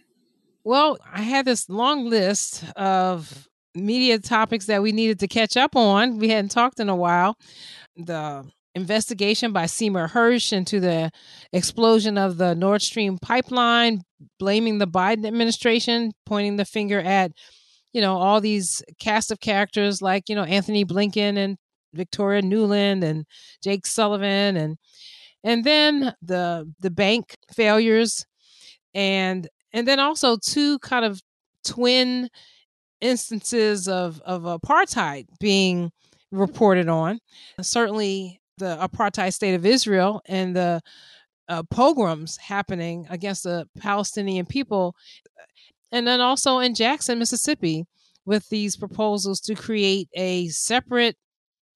[0.63, 5.77] Well, I had this long list of media topics that we needed to catch up
[5.77, 6.19] on.
[6.19, 7.39] We hadn't talked in a while.
[8.07, 11.11] The investigation by Seymour Hersh into the
[11.53, 14.03] explosion of the Nord Stream pipeline,
[14.39, 17.33] blaming the Biden administration, pointing the finger at,
[17.93, 21.57] you know, all these cast of characters like, you know, Antony Blinken and
[21.95, 23.25] Victoria Nuland and
[23.63, 24.77] Jake Sullivan and
[25.43, 28.25] and then the the bank failures.
[28.95, 31.21] And and then also two kind of
[31.65, 32.29] twin
[33.01, 35.91] instances of of apartheid being
[36.31, 37.19] reported on
[37.61, 40.81] certainly the apartheid state of Israel and the
[41.49, 44.95] uh, pogroms happening against the Palestinian people
[45.93, 47.87] and then also in Jackson Mississippi
[48.25, 51.17] with these proposals to create a separate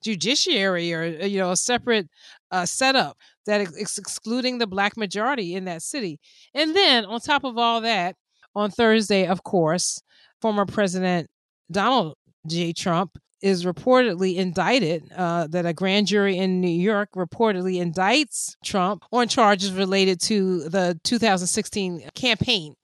[0.03, 2.09] judiciary or uh, you know a separate
[2.51, 6.21] uh, setup that is excluding the black majority in that city.
[6.55, 8.17] And then on top of all that,
[8.55, 10.01] on Thursday, of course,
[10.41, 11.29] former President
[11.71, 12.15] Donald
[12.47, 12.73] J.
[12.73, 19.05] Trump is reportedly indicted, uh, that a grand jury in New York reportedly indicts Trump
[19.13, 22.75] on charges related to the 2016 campaign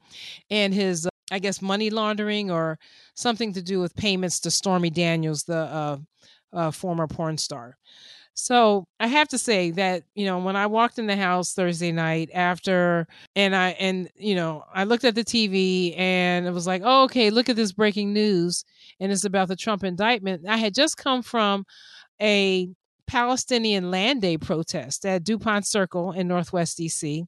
[0.51, 2.79] and his, uh, I guess, money laundering or
[3.15, 5.97] something to do with payments to Stormy Daniels, the uh,
[6.53, 7.79] uh former porn star.
[8.43, 11.93] So I have to say that, you know, when I walked in the house Thursday
[11.93, 16.67] night after and I and you know, I looked at the TV and it was
[16.67, 18.65] like, oh, okay, look at this breaking news.
[18.99, 20.49] And it's about the Trump indictment.
[20.49, 21.65] I had just come from
[22.21, 22.71] a
[23.07, 27.27] Palestinian Land Day protest at Dupont Circle in Northwest DC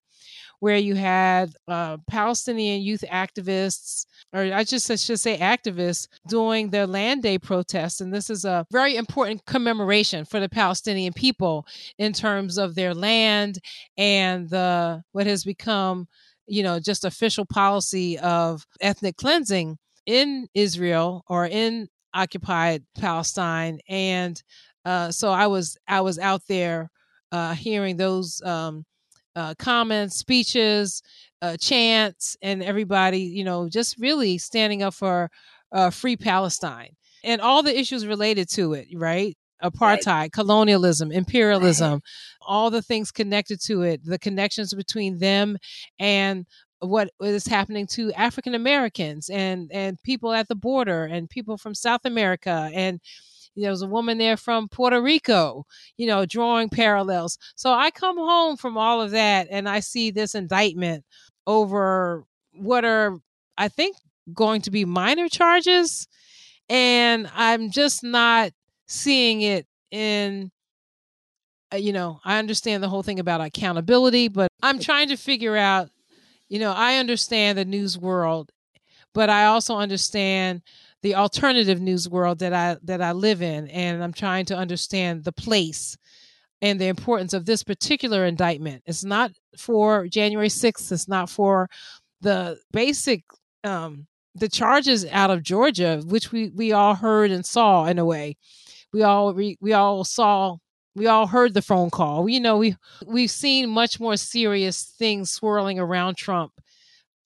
[0.62, 6.70] where you had uh, Palestinian youth activists, or I just I should say activists, doing
[6.70, 8.00] their Land Day protests.
[8.00, 11.66] And this is a very important commemoration for the Palestinian people
[11.98, 13.58] in terms of their land
[13.96, 16.06] and the what has become,
[16.46, 23.80] you know, just official policy of ethnic cleansing in Israel or in occupied Palestine.
[23.88, 24.40] And
[24.84, 26.88] uh, so I was I was out there
[27.32, 28.84] uh, hearing those um,
[29.36, 31.02] uh, comments, speeches,
[31.40, 35.30] uh, chants, and everybody, you know, just really standing up for
[35.72, 39.36] uh, free Palestine and all the issues related to it, right?
[39.62, 40.32] Apartheid, right.
[40.32, 42.02] colonialism, imperialism, right.
[42.40, 45.56] all the things connected to it, the connections between them
[46.00, 46.46] and
[46.80, 51.76] what is happening to African Americans and and people at the border and people from
[51.76, 53.00] South America and
[53.56, 57.38] there was a woman there from Puerto Rico, you know, drawing parallels.
[57.54, 61.04] So I come home from all of that and I see this indictment
[61.46, 63.18] over what are,
[63.58, 63.96] I think,
[64.32, 66.08] going to be minor charges.
[66.68, 68.52] And I'm just not
[68.86, 70.50] seeing it in
[71.72, 75.56] uh, you know, I understand the whole thing about accountability, but I'm trying to figure
[75.56, 75.90] out,
[76.48, 78.50] you know, I understand the news world,
[79.14, 80.62] but I also understand
[81.02, 85.24] the alternative news world that I that I live in, and I'm trying to understand
[85.24, 85.96] the place
[86.60, 88.82] and the importance of this particular indictment.
[88.86, 90.92] It's not for January 6th.
[90.92, 91.68] It's not for
[92.20, 93.24] the basic
[93.64, 98.04] um, the charges out of Georgia, which we we all heard and saw in a
[98.04, 98.36] way.
[98.92, 100.56] We all we, all saw
[100.94, 102.28] we all heard the phone call.
[102.28, 102.76] You know, we
[103.06, 106.52] we've seen much more serious things swirling around Trump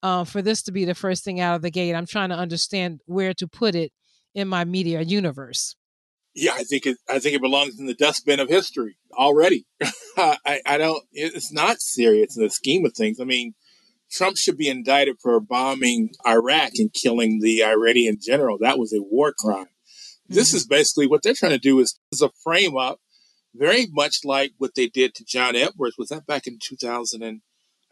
[0.06, 1.92] uh, for this to be the first thing out of the gate.
[1.92, 3.90] I'm trying to understand where to put it
[4.36, 5.74] in my media universe.
[6.32, 6.98] Yeah, I think it.
[7.08, 9.66] I think it belongs in the dustbin of history already.
[10.16, 11.02] I, I don't.
[11.12, 13.18] It's not serious in the scheme of things.
[13.18, 13.54] I mean,
[14.08, 18.58] Trump should be indicted for bombing Iraq and killing the Iranian general.
[18.60, 19.64] That was a war crime.
[19.64, 20.34] Mm-hmm.
[20.34, 23.00] This is basically what they're trying to do is, is a frame up,
[23.54, 25.96] very much like what they did to John Edwards.
[25.98, 27.40] Was that back in 2000 and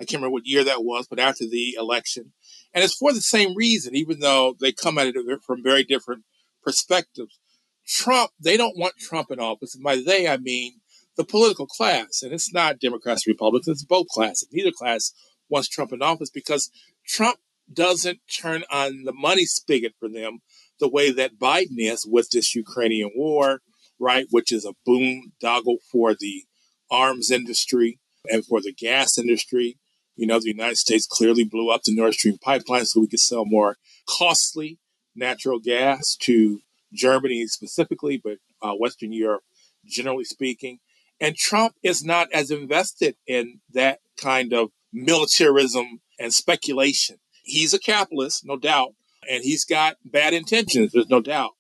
[0.01, 2.33] I can't remember what year that was, but after the election.
[2.73, 5.17] And it's for the same reason, even though they come at it
[5.47, 6.25] from very different
[6.63, 7.39] perspectives.
[7.87, 9.75] Trump, they don't want Trump in office.
[9.75, 10.81] And by they, I mean
[11.17, 12.23] the political class.
[12.23, 14.49] And it's not Democrats, Republicans, it's both classes.
[14.53, 15.13] Neither class
[15.49, 16.71] wants Trump in office because
[17.07, 17.39] Trump
[17.73, 20.41] doesn't turn on the money spigot for them
[20.81, 23.61] the way that Biden is with this Ukrainian war,
[23.99, 24.27] right?
[24.31, 26.45] Which is a boondoggle for the
[26.91, 29.79] arms industry and for the gas industry.
[30.17, 33.21] You know, the United States clearly blew up the Nord Stream pipeline so we could
[33.21, 33.77] sell more
[34.09, 34.79] costly
[35.15, 36.61] natural gas to
[36.93, 39.43] Germany specifically, but uh, Western Europe
[39.85, 40.79] generally speaking.
[41.21, 47.17] And Trump is not as invested in that kind of militarism and speculation.
[47.43, 48.95] He's a capitalist, no doubt,
[49.29, 51.53] and he's got bad intentions, there's no doubt.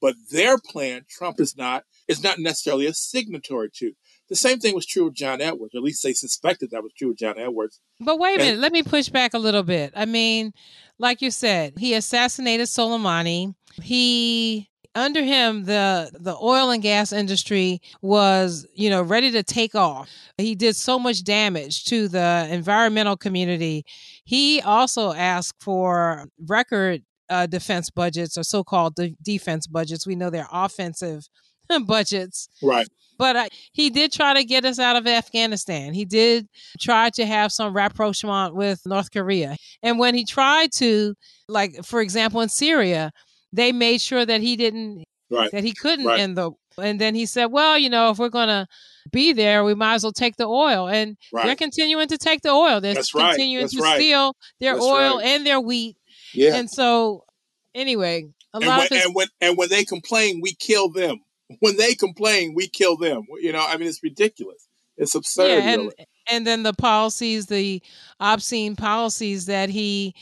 [0.00, 3.92] But their plan, Trump is not, is not necessarily a signatory to.
[4.28, 7.10] The same thing was true of John Edwards, at least they suspected that was true
[7.10, 7.80] of John Edwards.
[8.00, 9.92] But wait a And- minute, let me push back a little bit.
[9.96, 10.52] I mean,
[10.98, 13.54] like you said, he assassinated Soleimani.
[13.82, 19.74] He under him the the oil and gas industry was, you know, ready to take
[19.74, 20.10] off.
[20.36, 23.84] He did so much damage to the environmental community.
[24.24, 30.06] He also asked for record uh, defense budgets or so-called de- defense budgets.
[30.06, 31.28] We know they're offensive
[31.86, 32.88] budgets Right.
[33.18, 35.92] But uh, he did try to get us out of Afghanistan.
[35.92, 36.48] He did
[36.80, 39.56] try to have some rapprochement with North Korea.
[39.82, 41.14] And when he tried to,
[41.48, 43.10] like, for example, in Syria,
[43.52, 45.50] they made sure that he didn't, Right.
[45.50, 46.20] that he couldn't Right.
[46.20, 46.52] end the.
[46.80, 48.66] And then he said, well, you know, if we're going to
[49.10, 50.88] be there, we might as well take the oil.
[50.88, 52.80] And they're continuing to take the oil.
[52.80, 53.96] They're That's continuing That's to right.
[53.96, 55.26] steal their That's oil right.
[55.26, 55.96] and their wheat.
[56.32, 56.54] Yeah.
[56.54, 57.24] And so,
[57.74, 60.88] anyway, a and lot when, of his and when and when they complain, we kill
[60.88, 61.16] them.
[61.60, 63.22] When they complain, we kill them.
[63.40, 64.68] You know, I mean, it's ridiculous.
[64.96, 65.48] It's absurd.
[65.48, 66.06] yeah, and really.
[66.28, 67.82] and then the policies, the
[68.20, 70.14] obscene policies that he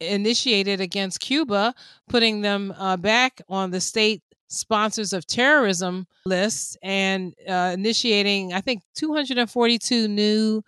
[0.00, 1.74] initiated against Cuba,
[2.08, 8.60] putting them uh, back on the state sponsors of terrorism lists and uh, initiating, I
[8.60, 10.62] think, 242 new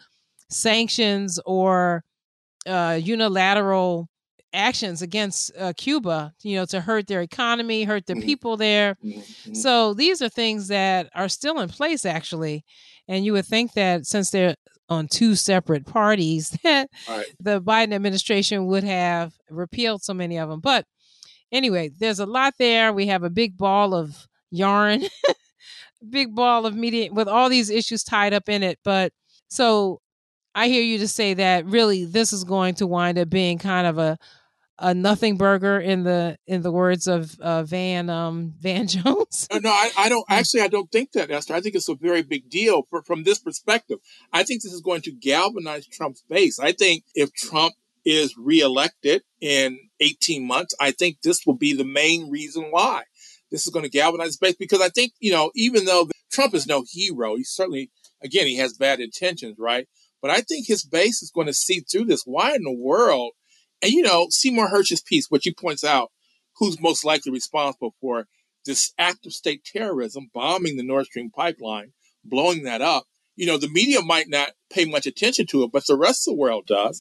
[0.48, 2.04] sanctions or
[2.66, 4.08] uh, unilateral
[4.56, 8.24] actions against uh, Cuba, you know, to hurt their economy, hurt the Mhm.
[8.24, 8.96] people there.
[9.04, 9.56] Mhm.
[9.56, 12.64] So these are things that are still in place, actually.
[13.08, 14.56] And you would think that since they're
[14.88, 17.26] on two separate parties, that Right.
[17.40, 20.60] the Biden administration would have repealed so many of them.
[20.60, 20.86] But
[21.52, 22.92] anyway, there's a lot there.
[22.92, 25.04] We have a big ball of yarn,
[26.10, 28.78] big ball of media with all these issues tied up in it.
[28.84, 29.12] But
[29.48, 30.00] so
[30.54, 33.86] I hear you to say that really this is going to wind up being kind
[33.86, 34.16] of a
[34.78, 39.48] a nothing burger in the in the words of uh, Van um, Van Jones.
[39.52, 40.62] No, no, I, I don't actually.
[40.62, 41.54] I don't think that, Esther.
[41.54, 43.98] I think it's a very big deal for, from this perspective.
[44.32, 46.58] I think this is going to galvanize Trump's base.
[46.58, 47.74] I think if Trump
[48.04, 53.04] is reelected in 18 months, I think this will be the main reason why
[53.50, 54.56] this is going to galvanize base.
[54.56, 57.90] Because I think you know, even though Trump is no hero, he certainly,
[58.22, 59.88] again, he has bad intentions, right?
[60.20, 62.22] But I think his base is going to see through this.
[62.24, 63.32] Why in the world?
[63.86, 66.10] And you know, Seymour Hersh's piece, which he points out,
[66.56, 68.26] who's most likely responsible for
[68.64, 71.92] this act of state terrorism, bombing the Nord Stream pipeline,
[72.24, 73.04] blowing that up.
[73.36, 76.32] You know, the media might not pay much attention to it, but the rest of
[76.32, 77.00] the world does.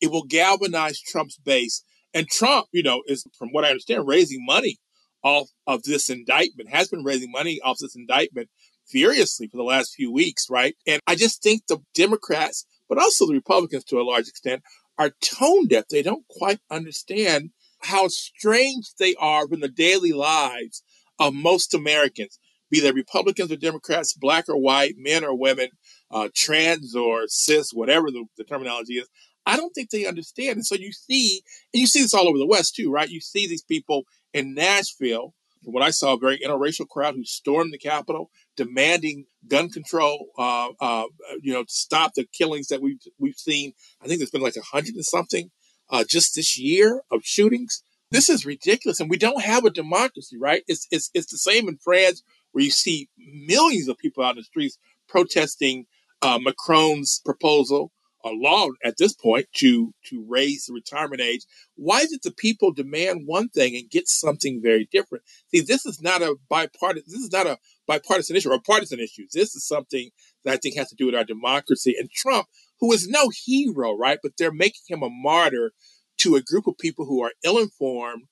[0.00, 1.84] It will galvanize Trump's base.
[2.14, 4.78] And Trump, you know, is, from what I understand, raising money
[5.22, 8.48] off of this indictment, has been raising money off this indictment
[8.86, 10.74] furiously for the last few weeks, right?
[10.86, 14.62] And I just think the Democrats, but also the Republicans to a large extent,
[14.98, 15.88] are tone deaf.
[15.88, 17.50] They don't quite understand
[17.82, 20.82] how strange they are from the daily lives
[21.18, 22.38] of most Americans,
[22.70, 25.68] be they Republicans or Democrats, black or white, men or women,
[26.10, 29.08] uh, trans or cis, whatever the, the terminology is.
[29.46, 30.56] I don't think they understand.
[30.56, 31.42] And so you see,
[31.72, 33.08] and you see this all over the West too, right?
[33.08, 37.24] You see these people in Nashville, from what I saw, a very interracial crowd who
[37.24, 41.04] stormed the Capitol, demanding gun control, uh, uh,
[41.42, 43.72] you know, to stop the killings that we've we've seen.
[44.02, 45.50] I think there's been like a hundred and something
[45.90, 47.82] uh, just this year of shootings.
[48.10, 50.62] This is ridiculous, and we don't have a democracy, right?
[50.68, 54.36] It's it's it's the same in France, where you see millions of people out in
[54.38, 54.78] the streets
[55.08, 55.86] protesting
[56.22, 57.92] uh, Macron's proposal,
[58.24, 61.44] a law at this point to to raise the retirement age.
[61.76, 65.24] Why is it the people demand one thing and get something very different?
[65.48, 67.04] See, this is not a bipartisan.
[67.06, 69.32] This is not a bipartisan issue or partisan issues.
[69.32, 70.10] This is something
[70.44, 71.94] that I think has to do with our democracy.
[71.98, 72.46] And Trump,
[72.80, 74.18] who is no hero, right?
[74.22, 75.72] But they're making him a martyr
[76.18, 78.24] to a group of people who are ill-informed,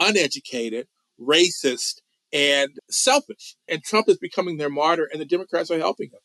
[0.00, 0.88] uneducated,
[1.20, 2.00] racist,
[2.32, 3.56] and selfish.
[3.68, 6.20] And Trump is becoming their martyr, and the Democrats are helping him.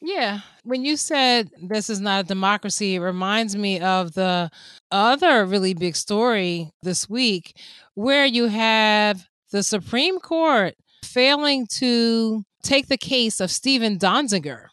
[0.00, 0.40] Yeah.
[0.64, 4.50] When you said this is not a democracy, it reminds me of the
[4.90, 7.56] other really big story this week
[7.94, 10.74] where you have the Supreme Court
[11.04, 14.68] failing to take the case of Steven Donziger.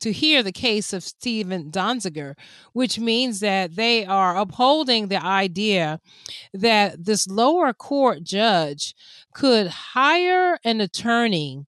[0.00, 2.34] To hear the case of Steven Donziger,
[2.72, 6.00] which means that they are upholding the idea
[6.54, 8.94] that this lower court judge
[9.34, 11.66] could hire an attorney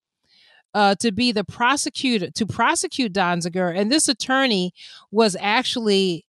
[0.75, 4.73] uh, to be the prosecutor to prosecute Donziger, and this attorney
[5.11, 6.25] was actually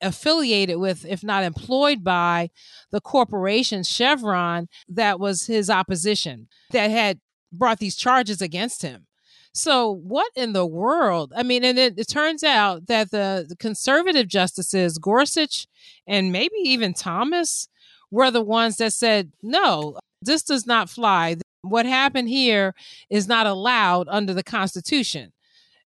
[0.00, 2.50] affiliated with, if not employed by,
[2.90, 7.20] the corporation Chevron that was his opposition that had
[7.52, 9.06] brought these charges against him.
[9.52, 11.32] So, what in the world?
[11.34, 15.66] I mean, and it, it turns out that the, the conservative justices, Gorsuch
[16.06, 17.68] and maybe even Thomas,
[18.10, 21.36] were the ones that said, no, this does not fly.
[21.62, 22.74] What happened here
[23.08, 25.32] is not allowed under the Constitution.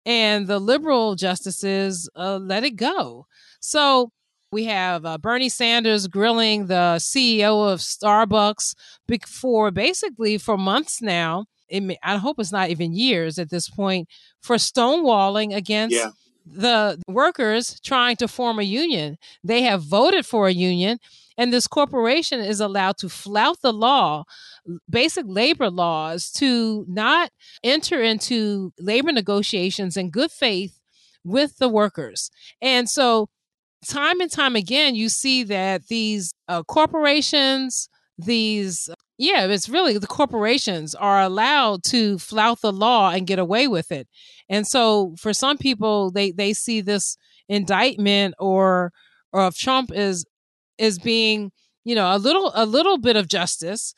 [0.05, 3.27] And the liberal justices uh, let it go.
[3.67, 4.11] So,
[4.49, 8.75] we have uh, Bernie Sanders grilling the CEO of Starbucks
[9.27, 14.07] for basically for months now may, I hope it's not even years at this point,
[14.41, 16.11] for stonewalling against yeah.
[16.45, 19.17] the workers trying to form a union.
[19.43, 20.99] They have voted for a union,
[21.37, 24.23] and this corporation is allowed to flout the law,
[24.89, 27.31] basic labor laws, to not
[27.63, 30.79] enter into labor negotiations in good faith
[31.23, 32.31] with the workers.
[32.61, 33.27] And so,
[33.85, 40.07] time and time again, you see that these uh, corporations, these yeah, it's really the
[40.07, 44.07] corporations are allowed to flout the law and get away with it.
[44.49, 47.17] And so for some people they they see this
[47.49, 48.91] indictment or
[49.33, 50.25] or of Trump is
[50.77, 51.51] is being,
[51.83, 53.93] you know, a little a little bit of justice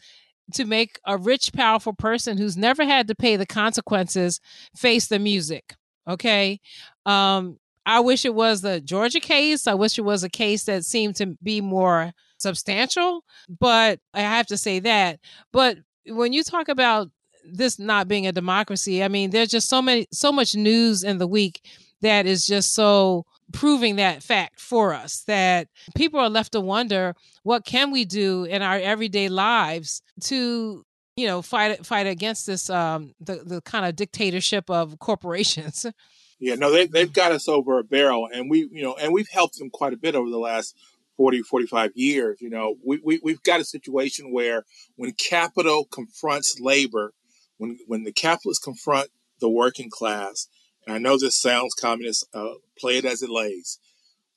[0.53, 4.39] to make a rich powerful person who's never had to pay the consequences
[4.75, 5.75] face the music.
[6.07, 6.59] Okay?
[7.05, 7.57] Um
[7.89, 9.65] I wish it was the Georgia case.
[9.65, 13.23] I wish it was a case that seemed to be more substantial,
[13.59, 15.19] but I have to say that.
[15.51, 17.09] But when you talk about
[17.43, 21.17] this not being a democracy, I mean, there's just so many, so much news in
[21.17, 21.65] the week
[22.01, 27.15] that is just so proving that fact for us that people are left to wonder
[27.41, 30.85] what can we do in our everyday lives to
[31.15, 35.87] you know fight fight against this um the, the kind of dictatorship of corporations
[36.39, 39.29] yeah no they, they've got us over a barrel and we you know and we've
[39.29, 40.75] helped them quite a bit over the last
[41.19, 44.63] 40, 45 years, you know, we, we, we've got a situation where
[44.95, 47.11] when capital confronts labor,
[47.57, 49.09] when, when the capitalists confront
[49.41, 50.47] the working class,
[50.87, 53.79] and I know this sounds communist, uh, play it as it lays,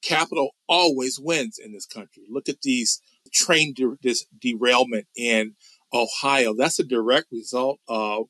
[0.03, 2.25] capital always wins in this country.
[2.29, 3.01] Look at these
[3.33, 5.55] train de- this derailment in
[5.95, 6.53] Ohio.
[6.53, 8.27] That's a direct result of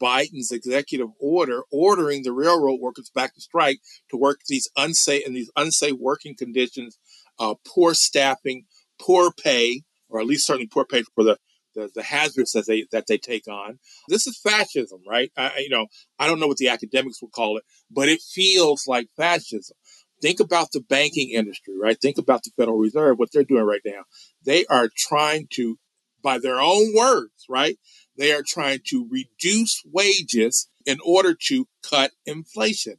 [0.00, 3.80] Biden's executive order ordering the railroad workers back to strike
[4.10, 6.98] to work these unsafe in these unsafe working conditions
[7.38, 8.64] uh, poor staffing,
[9.00, 11.38] poor pay, or at least certainly poor pay for the,
[11.74, 13.78] the, the hazards that they that they take on.
[14.08, 15.32] This is fascism, right?
[15.36, 15.86] I, you know,
[16.18, 19.76] I don't know what the academics would call it, but it feels like fascism.
[20.20, 22.00] Think about the banking industry, right?
[22.00, 24.04] Think about the Federal Reserve, what they're doing right now.
[24.44, 25.78] They are trying to,
[26.22, 27.76] by their own words, right?
[28.16, 32.96] They are trying to reduce wages in order to cut inflation.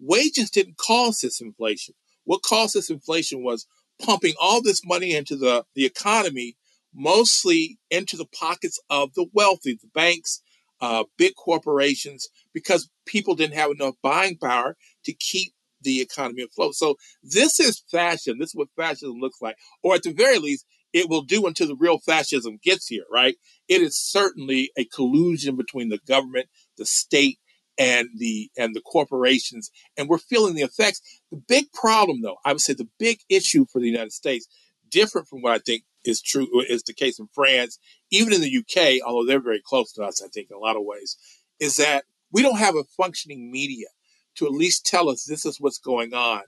[0.00, 1.94] Wages didn't cause this inflation.
[2.24, 3.66] What caused this inflation was
[4.00, 6.56] pumping all this money into the, the economy,
[6.94, 10.42] mostly into the pockets of the wealthy, the banks,
[10.80, 15.52] uh, big corporations, because people didn't have enough buying power to keep
[15.82, 16.74] the economy afloat.
[16.74, 18.38] So this is fashion.
[18.38, 19.56] This is what fascism looks like.
[19.82, 23.36] Or at the very least, it will do until the real fascism gets here, right?
[23.68, 26.46] It is certainly a collusion between the government,
[26.78, 27.38] the state,
[27.76, 31.00] and the and the corporations and we're feeling the effects
[31.32, 34.46] the big problem though i would say the big issue for the united states
[34.88, 37.80] different from what i think is true is the case in france
[38.12, 40.76] even in the uk although they're very close to us i think in a lot
[40.76, 41.16] of ways
[41.58, 43.88] is that we don't have a functioning media
[44.36, 46.42] to at least tell us this is what's going on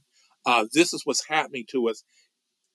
[0.47, 2.05] uh, this is what's happening to us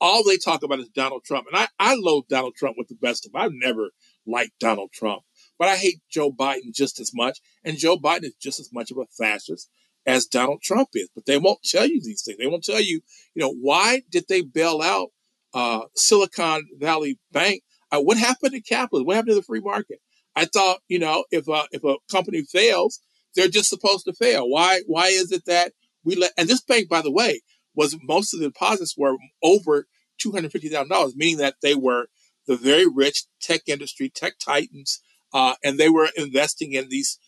[0.01, 2.95] all they talk about is donald trump and i, I loathe donald trump with the
[2.95, 3.41] best of them.
[3.41, 3.91] i've never
[4.25, 5.23] liked donald trump
[5.61, 7.39] but I hate Joe Biden just as much.
[7.63, 9.69] And Joe Biden is just as much of a fascist
[10.07, 11.07] as Donald Trump is.
[11.13, 12.39] But they won't tell you these things.
[12.39, 13.01] They won't tell you,
[13.35, 15.09] you know, why did they bail out
[15.53, 17.61] uh, Silicon Valley Bank?
[17.91, 19.05] Uh, what happened to capitalism?
[19.05, 19.99] What happened to the free market?
[20.35, 22.99] I thought, you know, if a, if a company fails,
[23.35, 24.49] they're just supposed to fail.
[24.49, 25.73] Why why is it that
[26.03, 26.31] we let?
[26.39, 27.41] And this bank, by the way,
[27.75, 31.75] was most of the deposits were over two hundred fifty thousand dollars, meaning that they
[31.75, 32.07] were
[32.47, 35.01] the very rich tech industry, tech titans
[35.33, 37.19] uh, and they were investing in these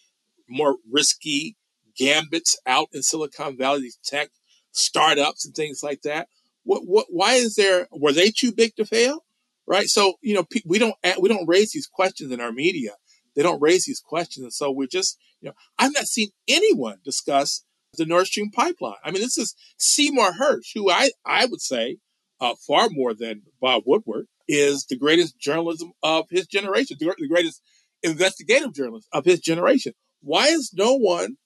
[0.50, 1.56] more risky
[1.96, 4.30] gambits out in Silicon Valley, tech
[4.72, 6.28] startups and things like that.
[6.64, 9.24] What, what, why is there, were they too big to fail?
[9.66, 9.88] Right.
[9.88, 12.92] So, you know, we don't, we don't raise these questions in our media.
[13.36, 14.44] They don't raise these questions.
[14.44, 17.64] And so we're just, you know, I've not seen anyone discuss
[17.98, 18.96] the Nord Stream pipeline.
[19.04, 21.98] I mean, this is Seymour Hersh, who I, I would say,
[22.40, 27.62] uh, far more than Bob Woodward, is the greatest journalism of his generation, the greatest
[28.02, 29.94] investigative journalist of his generation.
[30.22, 31.38] Why is no one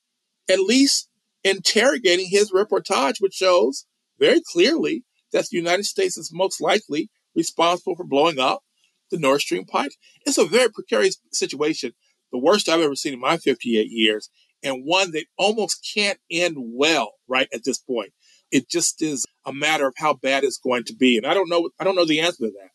[0.49, 1.09] at least
[1.43, 3.85] interrogating his reportage, which shows
[4.19, 8.63] very clearly that the United States is most likely responsible for blowing up
[9.11, 9.91] the Nord Stream pipe?
[10.25, 11.93] It's a very precarious situation.
[12.31, 14.29] The worst I've ever seen in my 58 years.
[14.63, 18.11] And one that almost can't end well, right, at this point.
[18.51, 21.17] It just is a matter of how bad it's going to be.
[21.17, 22.69] And I don't know I don't know the answer to that.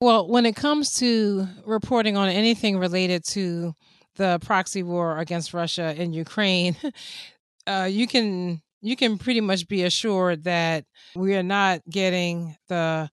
[0.00, 3.74] Well, when it comes to reporting on anything related to
[4.16, 6.76] the proxy war against Russia in Ukraine,
[7.66, 13.08] uh, you can you can pretty much be assured that we are not getting the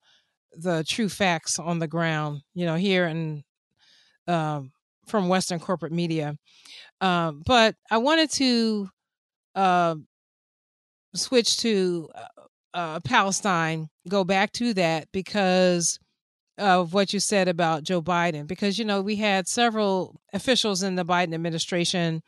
[0.54, 2.42] the true facts on the ground.
[2.52, 3.44] You know, here in
[4.26, 4.72] um,
[5.06, 6.36] from Western corporate media.
[7.02, 8.88] Um, but I wanted to
[9.56, 9.96] uh,
[11.14, 12.42] switch to uh,
[12.74, 15.98] uh, Palestine, go back to that because
[16.58, 18.46] of what you said about Joe Biden.
[18.46, 22.22] Because, you know, we had several officials in the Biden administration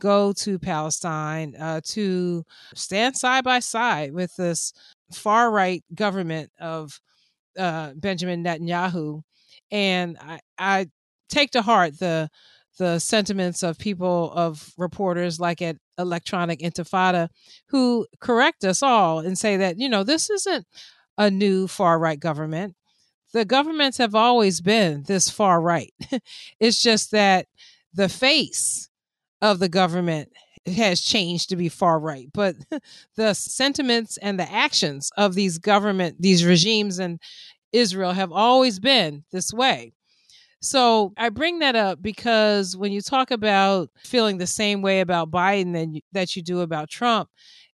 [0.00, 4.72] go to Palestine uh, to stand side by side with this
[5.12, 7.00] far right government of
[7.58, 9.22] uh, Benjamin Netanyahu.
[9.72, 10.86] And I, I
[11.28, 12.28] take to heart the
[12.80, 17.28] the sentiments of people of reporters like at electronic intifada
[17.68, 20.66] who correct us all and say that you know this isn't
[21.18, 22.74] a new far right government.
[23.34, 25.92] The governments have always been this far right.
[26.58, 27.46] It's just that
[27.92, 28.88] the face
[29.42, 30.30] of the government
[30.66, 32.54] has changed to be far right but
[33.16, 37.18] the sentiments and the actions of these government these regimes in
[37.72, 39.94] israel have always been this way
[40.60, 45.30] so I bring that up because when you talk about feeling the same way about
[45.30, 47.30] Biden you, that you do about Trump,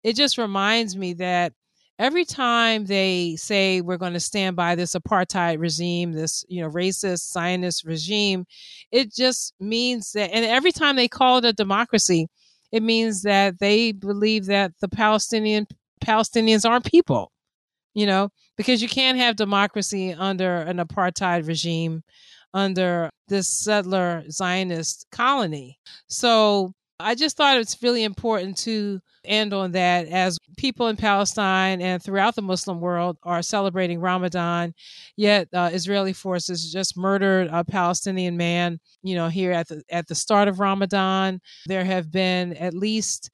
[0.03, 1.53] it just reminds me that
[1.99, 6.70] every time they say we're going to stand by this apartheid regime, this you know
[6.70, 8.47] racist Zionist regime,
[8.91, 12.28] it just means that, and every time they call it a democracy,
[12.72, 15.66] it means that they believe that the Palestinian
[16.05, 17.30] Palestinians aren't people
[17.95, 22.03] you know, because you can't have democracy under an apartheid regime
[22.55, 25.78] under this settler Zionist colony.
[26.09, 31.80] So I just thought it's really important to end on that as people in Palestine
[31.80, 34.74] and throughout the Muslim world are celebrating Ramadan.
[35.16, 38.78] Yet uh, Israeli forces just murdered a Palestinian man.
[39.03, 43.30] You know, here at the at the start of Ramadan, there have been at least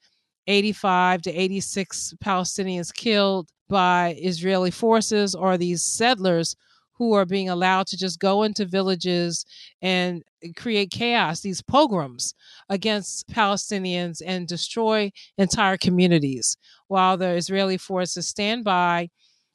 [0.46, 6.56] 85 to 86 Palestinians killed by Israeli forces or these settlers
[6.99, 9.44] who are being allowed to just go into villages
[9.80, 10.22] and
[10.57, 12.34] create chaos, these pogroms
[12.68, 16.57] against Palestinians and destroy entire communities
[16.88, 19.09] while the Israeli forces stand by.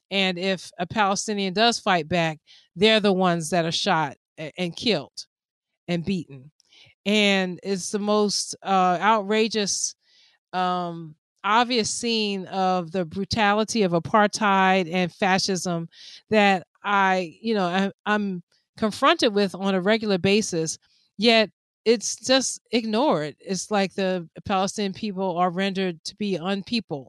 [0.10, 2.40] And if a Palestinian does fight back,
[2.76, 5.26] they're the ones that are shot and killed
[5.88, 6.52] and beaten.
[7.06, 9.96] And it's the most uh, outrageous
[10.54, 15.90] um, obvious scene of the brutality of apartheid and fascism
[16.30, 18.44] that I, you know, I, I'm
[18.78, 20.78] confronted with on a regular basis,
[21.18, 21.50] yet
[21.86, 23.36] it's just ignored.
[23.40, 27.08] It's like the Palestinian people are rendered to be unpeople.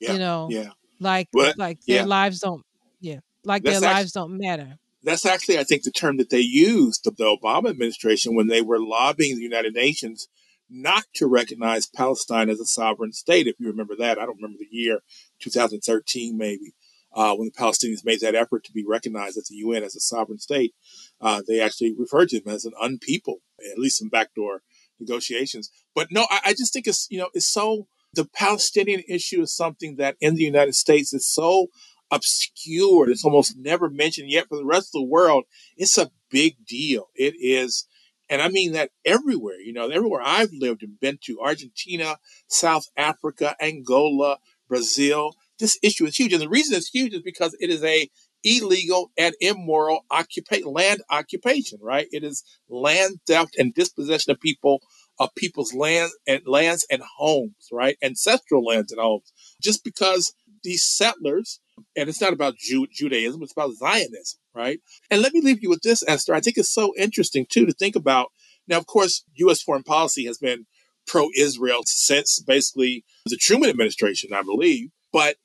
[0.00, 0.70] Yeah, you know, yeah.
[1.00, 2.04] like Well, like their yeah.
[2.04, 2.62] lives don't,
[3.00, 4.78] yeah, like That's their actu- lives don't matter.
[5.02, 8.62] That's actually, I think, the term that they used, the, the Obama administration, when they
[8.62, 10.28] were lobbying the United Nations
[10.70, 13.46] not to recognize Palestine as a sovereign state.
[13.46, 15.00] If you remember that, I don't remember the year,
[15.40, 16.72] 2013 maybe,
[17.14, 20.00] uh, when the Palestinians made that effort to be recognized at the UN as a
[20.00, 20.74] sovereign state.
[21.20, 23.36] Uh, they actually referred to them as an unpeople,
[23.72, 24.62] at least in backdoor
[24.98, 25.70] negotiations.
[25.94, 29.56] But no, I, I just think it's you know it's so the Palestinian issue is
[29.56, 31.68] something that in the United States is so
[32.10, 33.08] obscured.
[33.08, 35.44] It's almost never mentioned yet for the rest of the world.
[35.76, 37.08] It's a big deal.
[37.14, 37.86] It is.
[38.28, 42.16] And I mean that everywhere, you know, everywhere I've lived and been to Argentina,
[42.48, 44.38] South Africa, Angola,
[44.68, 45.34] Brazil,
[45.64, 46.34] this issue is huge.
[46.34, 48.10] And the reason it's huge is because it is a
[48.44, 52.06] illegal and immoral occupa- land occupation, right?
[52.12, 54.82] It is land theft and dispossession of people
[55.18, 57.96] of people's land and lands and homes, right?
[58.02, 59.32] Ancestral lands and homes.
[59.62, 61.60] Just because these settlers,
[61.96, 64.80] and it's not about Ju- Judaism, it's about Zionism, right?
[65.10, 66.34] And let me leave you with this, Esther.
[66.34, 68.32] I think it's so interesting too to think about.
[68.68, 69.62] Now, of course, U.S.
[69.62, 70.66] foreign policy has been
[71.06, 74.90] pro-Israel since basically the Truman administration, I believe.
[75.12, 75.36] But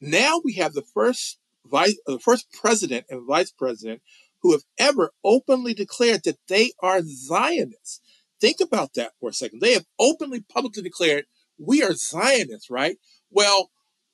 [0.00, 4.02] now we have the first vice, uh, the first president and vice president
[4.42, 8.00] who have ever openly declared that they are Zionists.
[8.40, 9.60] Think about that for a second.
[9.60, 11.24] They have openly, publicly declared
[11.58, 12.98] we are Zionists, right?
[13.30, 13.70] Well,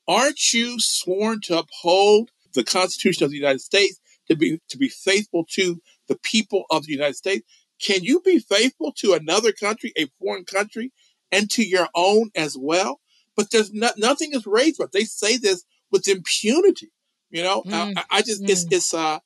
[0.09, 4.89] aren't you sworn to uphold the Constitution of the United States to be to be
[4.89, 7.47] faithful to the people of the United States?
[7.82, 10.93] Can you be faithful to another country, a foreign country,
[11.30, 13.01] and to your own as well?
[13.37, 15.64] But there's no, nothing is raised, but they say this
[15.95, 16.90] with impunity.
[17.30, 18.72] You know, Mm, I, I just it's mm.
[18.72, 19.18] it's uh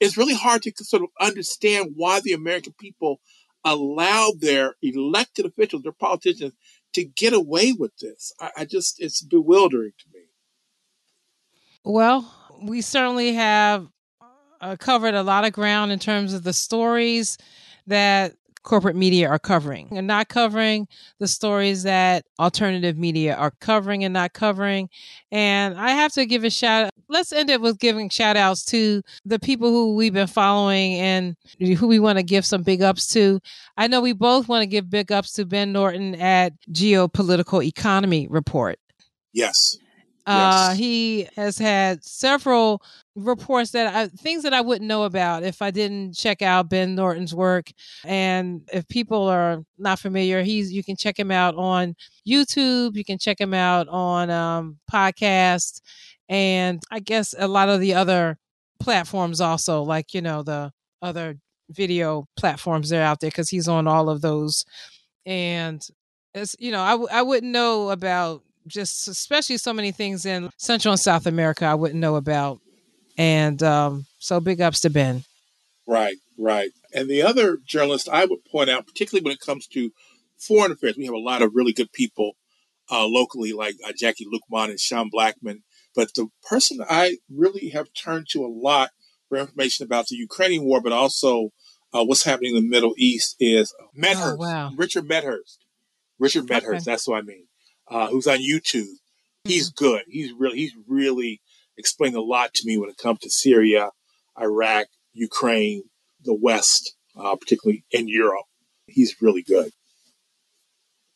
[0.00, 3.20] it's really hard to sort of understand why the American people
[3.64, 6.52] allow their elected officials, their politicians,
[6.92, 8.32] to get away with this?
[8.40, 10.24] I, I just, it's bewildering to me.
[11.84, 12.30] Well,
[12.62, 13.88] we certainly have
[14.60, 17.36] uh, covered a lot of ground in terms of the stories
[17.86, 18.34] that
[18.64, 20.88] corporate media are covering and not covering
[21.20, 24.88] the stories that alternative media are covering and not covering.
[25.30, 26.92] And I have to give a shout out.
[27.08, 31.36] let's end it with giving shout outs to the people who we've been following and
[31.78, 33.38] who we want to give some big ups to.
[33.76, 38.26] I know we both want to give big ups to Ben Norton at Geopolitical Economy
[38.28, 38.78] Report.
[39.32, 39.76] Yes.
[40.26, 40.78] Uh, yes.
[40.78, 42.82] he has had several
[43.14, 46.94] reports that I, things that I wouldn't know about if I didn't check out Ben
[46.94, 47.70] Norton's work.
[48.04, 51.94] And if people are not familiar, he's you can check him out on
[52.26, 52.96] YouTube.
[52.96, 55.82] You can check him out on um, podcast,
[56.28, 58.38] and I guess a lot of the other
[58.80, 60.72] platforms also, like you know the
[61.02, 61.36] other
[61.70, 64.64] video platforms that are out there because he's on all of those.
[65.26, 65.86] And
[66.34, 70.50] it's you know I w- I wouldn't know about just especially so many things in
[70.56, 72.60] Central and South America I wouldn't know about.
[73.16, 75.24] And um, so big ups to Ben.
[75.86, 76.70] Right, right.
[76.92, 79.90] And the other journalist I would point out, particularly when it comes to
[80.38, 82.32] foreign affairs, we have a lot of really good people
[82.90, 85.62] uh, locally, like uh, Jacquie Luqman and Sean Blackmon.
[85.94, 88.90] But the person I really have turned to a lot
[89.28, 91.50] for information about the Ukrainian war, but also
[91.92, 94.72] uh, what's happening in the Middle East is Medhurst, oh, wow.
[94.76, 95.64] Richard Medhurst.
[96.18, 96.92] Richard Medhurst, okay.
[96.92, 97.46] that's what I mean
[97.88, 98.88] uh, who's on YouTube.
[99.44, 99.84] He's mm-hmm.
[99.84, 100.02] good.
[100.08, 101.40] He's really he's really
[101.76, 103.90] explained a lot to me when it comes to Syria,
[104.40, 105.84] Iraq, Ukraine,
[106.22, 108.44] the West, uh, particularly in Europe.
[108.86, 109.70] He's really good.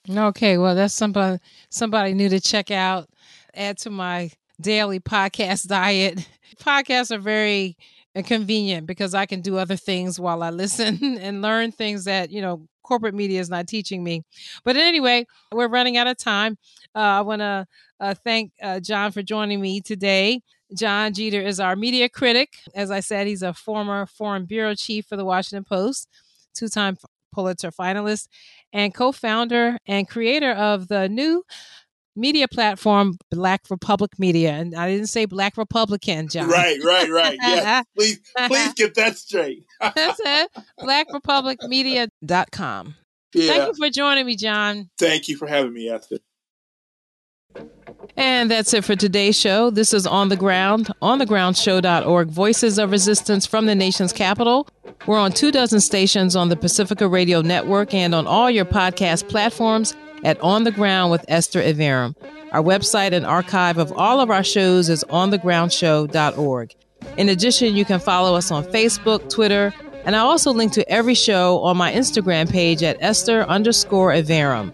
[0.08, 1.38] Okay, well, that's somebody
[1.70, 3.08] somebody new to check out.
[3.54, 6.26] Add to my daily podcast diet.
[6.60, 7.76] Podcasts are very
[8.24, 12.40] convenient because I can do other things while I listen and learn things that you
[12.40, 14.24] know corporate media is not teaching me.
[14.64, 16.56] But anyway, we're running out of time.
[16.94, 17.66] Uh, I want to
[18.00, 20.40] uh, thank uh, Jon for joining me today.
[20.74, 22.54] Jon Jeter is our media critic.
[22.74, 26.08] As I said, he's a former foreign bureau chief for the Washington Post,
[26.54, 26.96] two time
[27.32, 28.28] Pulitzer finalist,
[28.72, 31.44] and co founder and creator of the new
[32.18, 34.50] media platform Black Republic Media.
[34.52, 36.48] And I didn't say Black Republican, Jon.
[36.48, 37.38] Right, right, right.
[37.48, 37.82] Yeah.
[37.96, 39.64] please, please get that straight.
[39.80, 40.50] That's it.
[40.80, 42.94] BlackRepublicMedia.com.
[43.34, 43.52] Yeah.
[43.52, 44.90] Thank you for joining me, Jon.
[44.98, 46.18] Thank you for having me, Esther.
[48.16, 49.70] And that's it for today's show.
[49.70, 54.68] This is On the Ground, onthegroundshow.org, Voices of Resistance from the nation's capital.
[55.06, 59.28] We're on two dozen stations on the Pacifica Radio Network and on all your podcast
[59.28, 59.94] platforms
[60.24, 62.14] at On the Ground with Esther Iverem.
[62.52, 66.74] Our website and archive of all of our shows is onthegroundshow.org.
[67.16, 69.72] In addition, you can follow us on Facebook, Twitter,
[70.04, 74.72] and I also link to every show on my Instagram page at Esther underscore Iverem.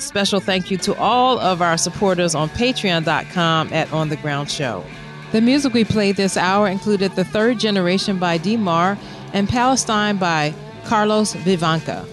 [0.00, 4.84] Special thank you to all of our supporters on patreon.com at On the Ground Show.
[5.32, 8.96] The music we played this hour included The Third Generation by Demar
[9.32, 12.06] and Palestine by Carlos Vivanca.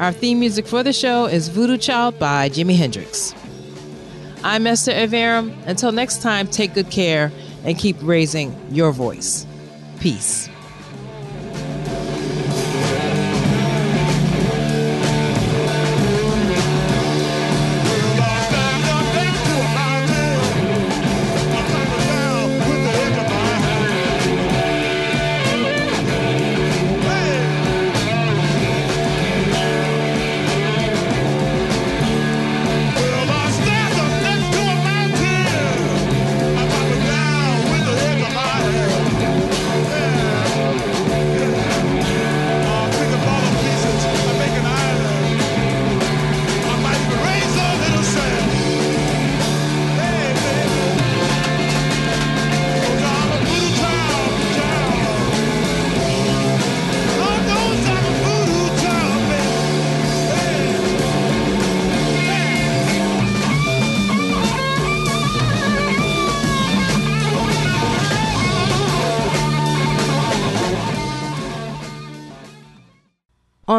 [0.00, 3.34] Our theme music for the show is Voodoo Child by Jimi Hendrix.
[4.42, 5.54] I'm Esther Iverem.
[5.66, 7.30] Until next time, take good care
[7.64, 9.44] and keep raising your voice.
[10.00, 10.48] Peace.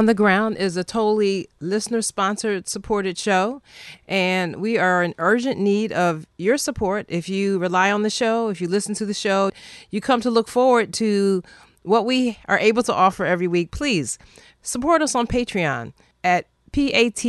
[0.02, 3.62] On the Ground is a totally listener sponsored supported show,
[4.08, 7.06] and we are in urgent need of your support.
[7.08, 9.52] If you rely on the show, if you listen to the show,
[9.91, 11.43] you come to look forward to
[11.84, 14.18] what we are able to offer every week, please
[14.64, 15.93] support us on Patreon
[16.24, 17.20] at p-a-t-r-e-o-n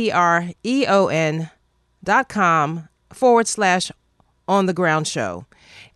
[2.03, 3.91] dot com forward slash
[4.47, 5.45] on the ground show.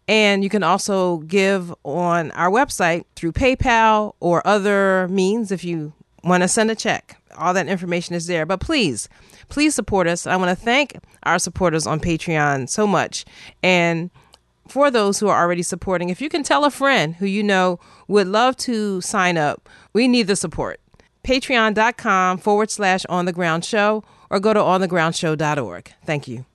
[0.07, 5.93] And you can also give on our website through PayPal or other means if you
[6.28, 7.17] want to send a check.
[7.38, 8.45] all that information is there.
[8.45, 9.07] But please,
[9.49, 10.25] please support us.
[10.25, 13.25] I want to thank our supporters on Patreon so much.
[13.61, 14.09] And
[14.67, 17.80] for those who are already supporting, if you can tell a friend who you know
[18.07, 20.80] would love to sign up, we need the support.
[21.23, 25.93] Patreon.com forward slash on the ground show or go to onthegroundshow.org.
[26.05, 26.45] Thank you.